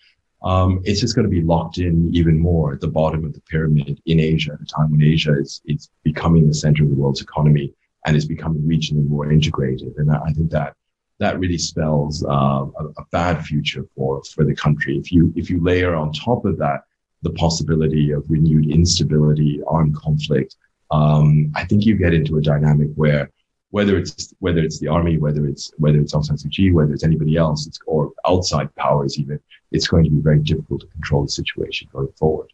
Um, 0.43 0.81
it's 0.85 0.99
just 0.99 1.15
going 1.15 1.25
to 1.25 1.29
be 1.29 1.43
locked 1.43 1.77
in 1.77 2.09
even 2.15 2.39
more 2.39 2.73
at 2.73 2.81
the 2.81 2.87
bottom 2.87 3.23
of 3.25 3.33
the 3.33 3.41
pyramid 3.41 4.01
in 4.07 4.19
asia 4.19 4.53
at 4.53 4.61
a 4.61 4.65
time 4.65 4.91
when 4.91 5.03
asia 5.03 5.39
is, 5.39 5.61
is 5.65 5.89
becoming 6.03 6.47
the 6.47 6.53
center 6.53 6.83
of 6.83 6.89
the 6.89 6.95
world's 6.95 7.21
economy 7.21 7.73
and 8.07 8.15
is 8.15 8.25
becoming 8.25 8.63
regionally 8.63 9.07
more 9.07 9.31
integrated. 9.31 9.93
And 9.97 10.11
i 10.11 10.31
think 10.33 10.49
that 10.51 10.75
that 11.19 11.39
really 11.39 11.59
spells 11.59 12.25
uh, 12.25 12.65
a, 12.79 12.85
a 12.97 13.05
bad 13.11 13.45
future 13.45 13.85
for 13.95 14.23
for 14.23 14.43
the 14.43 14.55
country. 14.55 14.97
If 14.97 15.11
you 15.11 15.31
if 15.35 15.49
you 15.51 15.63
layer 15.63 15.93
on 15.95 16.11
top 16.13 16.45
of 16.45 16.57
that 16.57 16.81
the 17.21 17.31
possibility 17.33 18.11
of 18.11 18.23
renewed 18.27 18.69
instability 18.69 19.61
armed 19.67 19.95
conflict 19.95 20.55
um, 20.91 21.51
I 21.55 21.63
think 21.65 21.85
you 21.85 21.95
get 21.95 22.13
into 22.13 22.37
a 22.37 22.41
dynamic 22.41 22.89
where 22.95 23.29
whether 23.71 23.97
it's 23.97 24.33
whether 24.39 24.59
it's 24.59 24.79
the 24.79 24.89
army, 24.89 25.17
whether 25.17 25.47
it's 25.47 25.71
whether 25.77 25.99
it's 25.99 26.13
Aung 26.13 26.25
San 26.25 26.35
Suu 26.35 26.51
Kyi, 26.51 26.71
whether 26.71 26.93
it's 26.93 27.05
anybody 27.05 27.37
else, 27.37 27.65
it's, 27.65 27.79
or 27.87 28.11
outside 28.27 28.73
powers 28.75 29.17
even, 29.17 29.39
it's 29.71 29.87
going 29.87 30.03
to 30.03 30.09
be 30.09 30.19
very 30.19 30.39
difficult 30.39 30.81
to 30.81 30.87
control 30.87 31.23
the 31.23 31.31
situation 31.31 31.87
going 31.93 32.11
forward. 32.19 32.51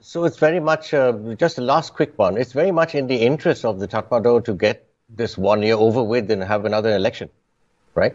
So 0.00 0.24
it's 0.24 0.38
very 0.38 0.60
much 0.60 0.94
uh, 0.94 1.12
just 1.36 1.58
a 1.58 1.62
last 1.62 1.94
quick 1.94 2.18
one. 2.18 2.36
It's 2.36 2.52
very 2.52 2.70
much 2.70 2.94
in 2.94 3.06
the 3.06 3.16
interest 3.16 3.64
of 3.64 3.80
the 3.80 3.88
Tatmadaw 3.88 4.44
to 4.44 4.54
get 4.54 4.86
this 5.08 5.36
one 5.38 5.62
year 5.62 5.74
over 5.74 6.02
with 6.02 6.30
and 6.30 6.44
have 6.44 6.66
another 6.66 6.94
election, 6.94 7.30
right? 7.94 8.14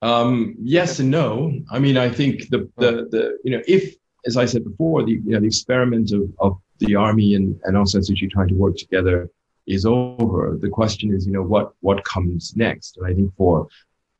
Um, 0.00 0.54
yes 0.60 1.00
and 1.00 1.10
no. 1.10 1.52
I 1.70 1.78
mean, 1.80 1.96
I 1.96 2.08
think 2.08 2.48
the, 2.50 2.68
the, 2.76 3.08
the 3.10 3.38
you 3.44 3.52
know 3.56 3.62
if 3.66 3.96
as 4.26 4.36
I 4.36 4.44
said 4.44 4.64
before, 4.64 5.04
the, 5.04 5.12
you 5.12 5.32
know, 5.32 5.40
the 5.40 5.46
experiment 5.46 6.12
of, 6.12 6.30
of 6.38 6.58
the 6.78 6.94
army 6.94 7.34
and, 7.34 7.58
and 7.64 7.76
Aung 7.76 7.86
Suu 7.86 8.30
trying 8.30 8.48
to 8.48 8.54
work 8.54 8.76
together 8.76 9.30
is 9.66 9.86
over. 9.86 10.58
The 10.60 10.68
question 10.68 11.14
is, 11.14 11.26
you 11.26 11.32
know, 11.32 11.42
what, 11.42 11.72
what 11.80 12.04
comes 12.04 12.56
next? 12.56 12.96
And 12.96 13.06
I 13.06 13.14
think 13.14 13.32
for, 13.36 13.68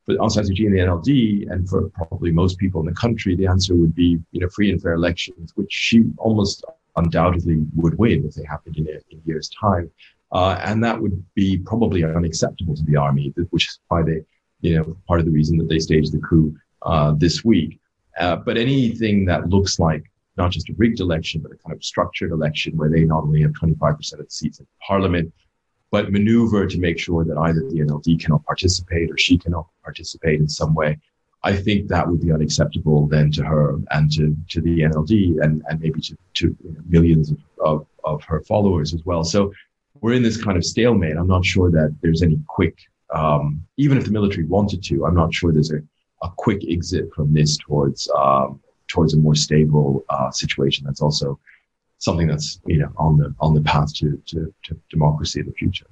for 0.05 0.15
Aung 0.15 0.31
San 0.31 0.43
Suu 0.43 0.55
Kyi 0.55 0.67
and 0.67 0.75
the 0.75 0.79
NLD, 0.79 1.51
and 1.51 1.67
for 1.67 1.89
probably 1.89 2.31
most 2.31 2.57
people 2.57 2.81
in 2.81 2.87
the 2.87 2.93
country, 2.93 3.35
the 3.35 3.47
answer 3.47 3.75
would 3.75 3.95
be, 3.95 4.19
you 4.31 4.41
know, 4.41 4.49
free 4.49 4.71
and 4.71 4.81
fair 4.81 4.93
elections, 4.93 5.51
which 5.55 5.71
she 5.71 6.03
almost 6.17 6.63
undoubtedly 6.95 7.65
would 7.75 7.97
win 7.97 8.25
if 8.25 8.35
they 8.35 8.43
happened 8.43 8.77
in 8.77 8.87
a, 8.87 8.99
in 9.09 9.21
year's 9.25 9.49
time. 9.49 9.89
Uh, 10.31 10.57
and 10.63 10.83
that 10.83 10.99
would 10.99 11.23
be 11.35 11.59
probably 11.59 12.03
unacceptable 12.03 12.75
to 12.75 12.83
the 12.83 12.95
army, 12.95 13.33
which 13.51 13.67
is 13.67 13.79
why 13.87 14.01
they, 14.01 14.23
you 14.61 14.77
know, 14.77 14.97
part 15.07 15.19
of 15.19 15.25
the 15.25 15.31
reason 15.31 15.57
that 15.57 15.69
they 15.69 15.79
staged 15.79 16.11
the 16.11 16.19
coup 16.19 16.55
uh, 16.81 17.13
this 17.17 17.45
week. 17.45 17.79
Uh, 18.19 18.35
but 18.35 18.57
anything 18.57 19.25
that 19.25 19.49
looks 19.49 19.79
like 19.79 20.03
not 20.37 20.51
just 20.51 20.69
a 20.69 20.73
rigged 20.77 20.99
election, 20.99 21.41
but 21.41 21.51
a 21.51 21.57
kind 21.57 21.75
of 21.75 21.83
structured 21.83 22.31
election 22.31 22.75
where 22.77 22.89
they 22.89 23.03
not 23.03 23.23
only 23.23 23.41
have 23.41 23.51
25% 23.51 24.13
of 24.13 24.19
the 24.19 24.25
seats 24.29 24.59
in 24.59 24.67
parliament, 24.85 25.31
but 25.91 26.11
maneuver 26.11 26.65
to 26.65 26.79
make 26.79 26.97
sure 26.97 27.23
that 27.23 27.37
either 27.37 27.59
the 27.69 27.79
NLD 27.79 28.19
cannot 28.19 28.43
participate 28.45 29.11
or 29.11 29.17
she 29.17 29.37
cannot 29.37 29.67
participate 29.83 30.39
in 30.39 30.49
some 30.49 30.73
way. 30.73 30.97
I 31.43 31.55
think 31.55 31.87
that 31.89 32.07
would 32.07 32.21
be 32.21 32.31
unacceptable 32.31 33.05
then 33.07 33.29
to 33.33 33.43
her 33.43 33.77
and 33.91 34.11
to, 34.13 34.35
to 34.49 34.61
the 34.61 34.79
NLD 34.79 35.43
and, 35.43 35.61
and 35.69 35.79
maybe 35.79 35.99
to, 36.01 36.17
to 36.35 36.57
you 36.63 36.71
know, 36.71 36.79
millions 36.87 37.31
of, 37.31 37.37
of, 37.59 37.85
of, 38.05 38.23
her 38.23 38.41
followers 38.41 38.93
as 38.93 39.05
well. 39.05 39.23
So 39.23 39.53
we're 39.99 40.13
in 40.13 40.23
this 40.23 40.41
kind 40.41 40.57
of 40.57 40.65
stalemate. 40.65 41.17
I'm 41.17 41.27
not 41.27 41.45
sure 41.45 41.69
that 41.69 41.95
there's 42.01 42.23
any 42.23 42.39
quick, 42.47 42.77
um, 43.13 43.63
even 43.77 43.97
if 43.97 44.05
the 44.05 44.11
military 44.11 44.45
wanted 44.45 44.83
to, 44.85 45.05
I'm 45.05 45.15
not 45.15 45.33
sure 45.33 45.51
there's 45.51 45.71
a 45.71 45.83
a 46.23 46.29
quick 46.37 46.61
exit 46.67 47.13
from 47.13 47.33
this 47.33 47.57
towards 47.57 48.09
um, 48.17 48.59
towards 48.87 49.13
a 49.13 49.17
more 49.17 49.35
stable 49.35 50.03
uh, 50.09 50.31
situation. 50.31 50.85
That's 50.85 51.01
also 51.01 51.39
something 51.99 52.27
that's 52.27 52.59
you 52.65 52.79
know 52.79 52.91
on 52.97 53.17
the 53.17 53.33
on 53.39 53.53
the 53.53 53.61
path 53.61 53.93
to 53.95 54.21
to, 54.27 54.53
to 54.63 54.79
democracy 54.89 55.41
in 55.41 55.45
the 55.45 55.53
future. 55.53 55.85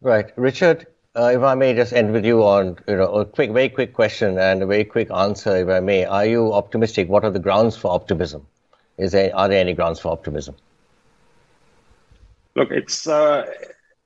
Right, 0.00 0.30
Richard. 0.36 0.86
Uh, 1.14 1.30
if 1.34 1.42
I 1.42 1.54
may 1.54 1.74
just 1.74 1.92
end 1.92 2.12
with 2.12 2.24
you 2.24 2.42
on 2.42 2.78
you 2.88 2.96
know 2.96 3.06
a 3.06 3.24
quick, 3.24 3.52
very 3.52 3.68
quick 3.68 3.92
question 3.92 4.38
and 4.38 4.62
a 4.62 4.66
very 4.66 4.84
quick 4.84 5.10
answer, 5.10 5.56
if 5.56 5.68
I 5.68 5.80
may. 5.80 6.04
Are 6.04 6.26
you 6.26 6.52
optimistic? 6.52 7.08
What 7.08 7.24
are 7.24 7.30
the 7.30 7.38
grounds 7.38 7.76
for 7.76 7.92
optimism? 7.92 8.46
Is 8.98 9.12
there 9.12 9.34
are 9.36 9.48
there 9.48 9.60
any 9.60 9.74
grounds 9.74 10.00
for 10.00 10.10
optimism? 10.10 10.56
Look, 12.54 12.70
it's 12.70 13.06
uh, 13.06 13.46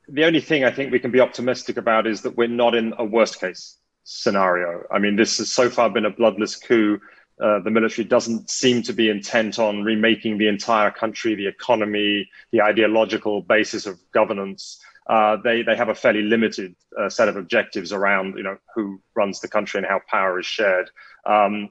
the 0.08 0.24
only 0.24 0.40
thing 0.40 0.64
I 0.64 0.70
think 0.70 0.92
we 0.92 0.98
can 0.98 1.10
be 1.10 1.20
optimistic 1.20 1.76
about 1.76 2.06
is 2.06 2.22
that 2.22 2.36
we're 2.36 2.48
not 2.48 2.74
in 2.74 2.94
a 2.98 3.04
worst 3.04 3.40
case 3.40 3.76
scenario. 4.06 4.84
I 4.90 5.00
mean, 5.00 5.16
this 5.16 5.38
has 5.38 5.52
so 5.52 5.68
far 5.68 5.90
been 5.90 6.06
a 6.06 6.10
bloodless 6.10 6.54
coup. 6.54 7.00
Uh, 7.42 7.58
the 7.58 7.70
military 7.70 8.06
doesn't 8.06 8.48
seem 8.48 8.80
to 8.82 8.92
be 8.92 9.10
intent 9.10 9.58
on 9.58 9.82
remaking 9.82 10.38
the 10.38 10.48
entire 10.48 10.90
country, 10.90 11.34
the 11.34 11.48
economy, 11.48 12.30
the 12.52 12.62
ideological 12.62 13.42
basis 13.42 13.84
of 13.84 13.98
governance. 14.12 14.80
Uh, 15.08 15.36
they 15.44 15.62
they 15.62 15.76
have 15.76 15.88
a 15.88 15.94
fairly 15.94 16.22
limited 16.22 16.74
uh, 16.98 17.08
set 17.08 17.28
of 17.28 17.36
objectives 17.36 17.92
around 17.92 18.36
you 18.36 18.42
know 18.42 18.56
who 18.74 19.00
runs 19.14 19.40
the 19.40 19.48
country 19.48 19.78
and 19.78 19.86
how 19.86 20.00
power 20.08 20.38
is 20.38 20.46
shared. 20.46 20.88
Um, 21.26 21.70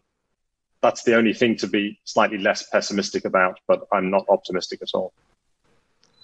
that's 0.81 1.03
the 1.03 1.15
only 1.15 1.33
thing 1.33 1.55
to 1.57 1.67
be 1.67 1.99
slightly 2.03 2.37
less 2.37 2.69
pessimistic 2.69 3.25
about, 3.25 3.59
but 3.67 3.87
I'm 3.91 4.11
not 4.11 4.25
optimistic 4.29 4.81
at 4.81 4.89
all. 4.93 5.13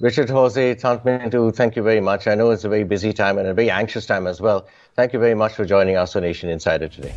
Richard 0.02 0.32
Horsey 0.32 0.74
Myint-U, 0.74 1.52
thank 1.52 1.76
you 1.76 1.84
very 1.84 2.02
much. 2.02 2.26
I 2.26 2.34
know 2.34 2.50
it's 2.50 2.64
a 2.64 2.70
very 2.70 2.84
busy 2.84 3.14
time 3.14 3.38
and 3.38 3.48
a 3.48 3.54
very 3.54 3.70
anxious 3.70 4.08
time 4.08 4.26
as 4.26 4.42
well. 4.42 4.66
Thank 4.96 5.14
you 5.14 5.20
very 5.20 5.36
much 5.36 5.54
for 5.54 5.64
joining 5.64 5.96
us 5.96 6.16
on 6.16 6.24
Asian 6.24 6.50
Insider 6.50 6.88
today. 6.88 7.14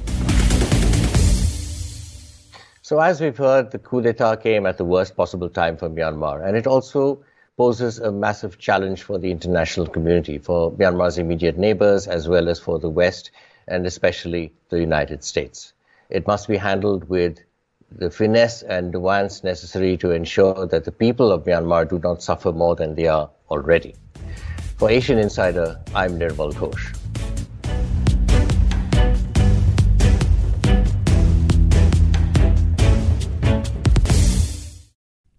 So, 2.82 3.00
as 3.00 3.22
we've 3.22 3.38
heard, 3.38 3.70
the 3.70 3.78
coup 3.78 4.02
d'etat 4.02 4.36
came 4.36 4.66
at 4.66 4.76
the 4.76 4.84
worst 4.84 5.16
possible 5.16 5.48
time 5.48 5.78
for 5.78 5.88
Myanmar, 5.88 6.46
and 6.46 6.58
it 6.58 6.66
also 6.66 7.24
poses 7.56 8.00
a 8.00 8.12
massive 8.12 8.58
challenge 8.58 9.02
for 9.02 9.16
the 9.16 9.30
international 9.30 9.86
community, 9.86 10.36
for 10.36 10.70
Myanmar's 10.72 11.16
immediate 11.16 11.56
neighbors, 11.56 12.06
as 12.06 12.28
well 12.28 12.50
as 12.50 12.60
for 12.60 12.78
the 12.78 12.90
West, 12.90 13.30
and 13.66 13.86
especially 13.86 14.52
the 14.68 14.78
United 14.78 15.24
States. 15.24 15.72
It 16.10 16.26
must 16.26 16.48
be 16.48 16.58
handled 16.58 17.08
with 17.08 17.38
the 17.90 18.10
finesse 18.10 18.62
and 18.62 18.92
the 18.92 18.98
nuance 18.98 19.44
necessary 19.44 19.96
to 19.98 20.10
ensure 20.10 20.66
that 20.66 20.84
the 20.84 20.92
people 20.92 21.30
of 21.32 21.44
Myanmar 21.44 21.88
do 21.88 21.98
not 21.98 22.22
suffer 22.22 22.52
more 22.52 22.74
than 22.74 22.94
they 22.94 23.06
are 23.06 23.30
already. 23.50 23.94
For 24.76 24.90
Asian 24.90 25.18
Insider, 25.18 25.80
I'm 25.94 26.18
Nirmal 26.18 26.52
Ghosh. 26.54 26.96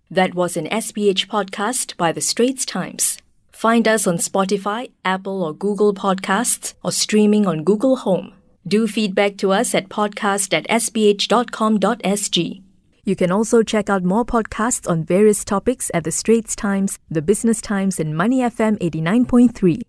That 0.09 0.33
was 0.33 0.55
an 0.55 0.67
SPH 0.67 1.27
podcast 1.27 1.97
by 1.97 2.13
The 2.13 2.21
Straits 2.21 2.65
Times. 2.65 3.17
Find 3.51 3.85
us 3.85 4.07
on 4.07 4.17
Spotify, 4.17 4.91
Apple 5.03 5.43
or 5.43 5.53
Google 5.53 5.93
Podcasts, 5.93 6.73
or 6.83 6.91
streaming 6.93 7.45
on 7.45 7.65
Google 7.65 7.97
Home. 7.97 8.33
Do 8.67 8.87
feedback 8.87 9.37
to 9.37 9.51
us 9.51 9.75
at 9.75 9.89
podcast 9.89 10.51
at 10.51 10.67
sph.com.sg. 10.67 12.61
You 13.03 13.15
can 13.15 13.31
also 13.31 13.61
check 13.61 13.89
out 13.91 14.03
more 14.03 14.25
podcasts 14.25 14.89
on 14.89 15.03
various 15.03 15.45
topics 15.45 15.91
at 15.93 16.03
The 16.03 16.11
Straits 16.11 16.55
Times, 16.55 16.97
The 17.09 17.21
Business 17.21 17.61
Times, 17.61 17.99
and 17.99 18.17
Money 18.17 18.39
FM 18.39 18.79
89.3. 18.79 19.81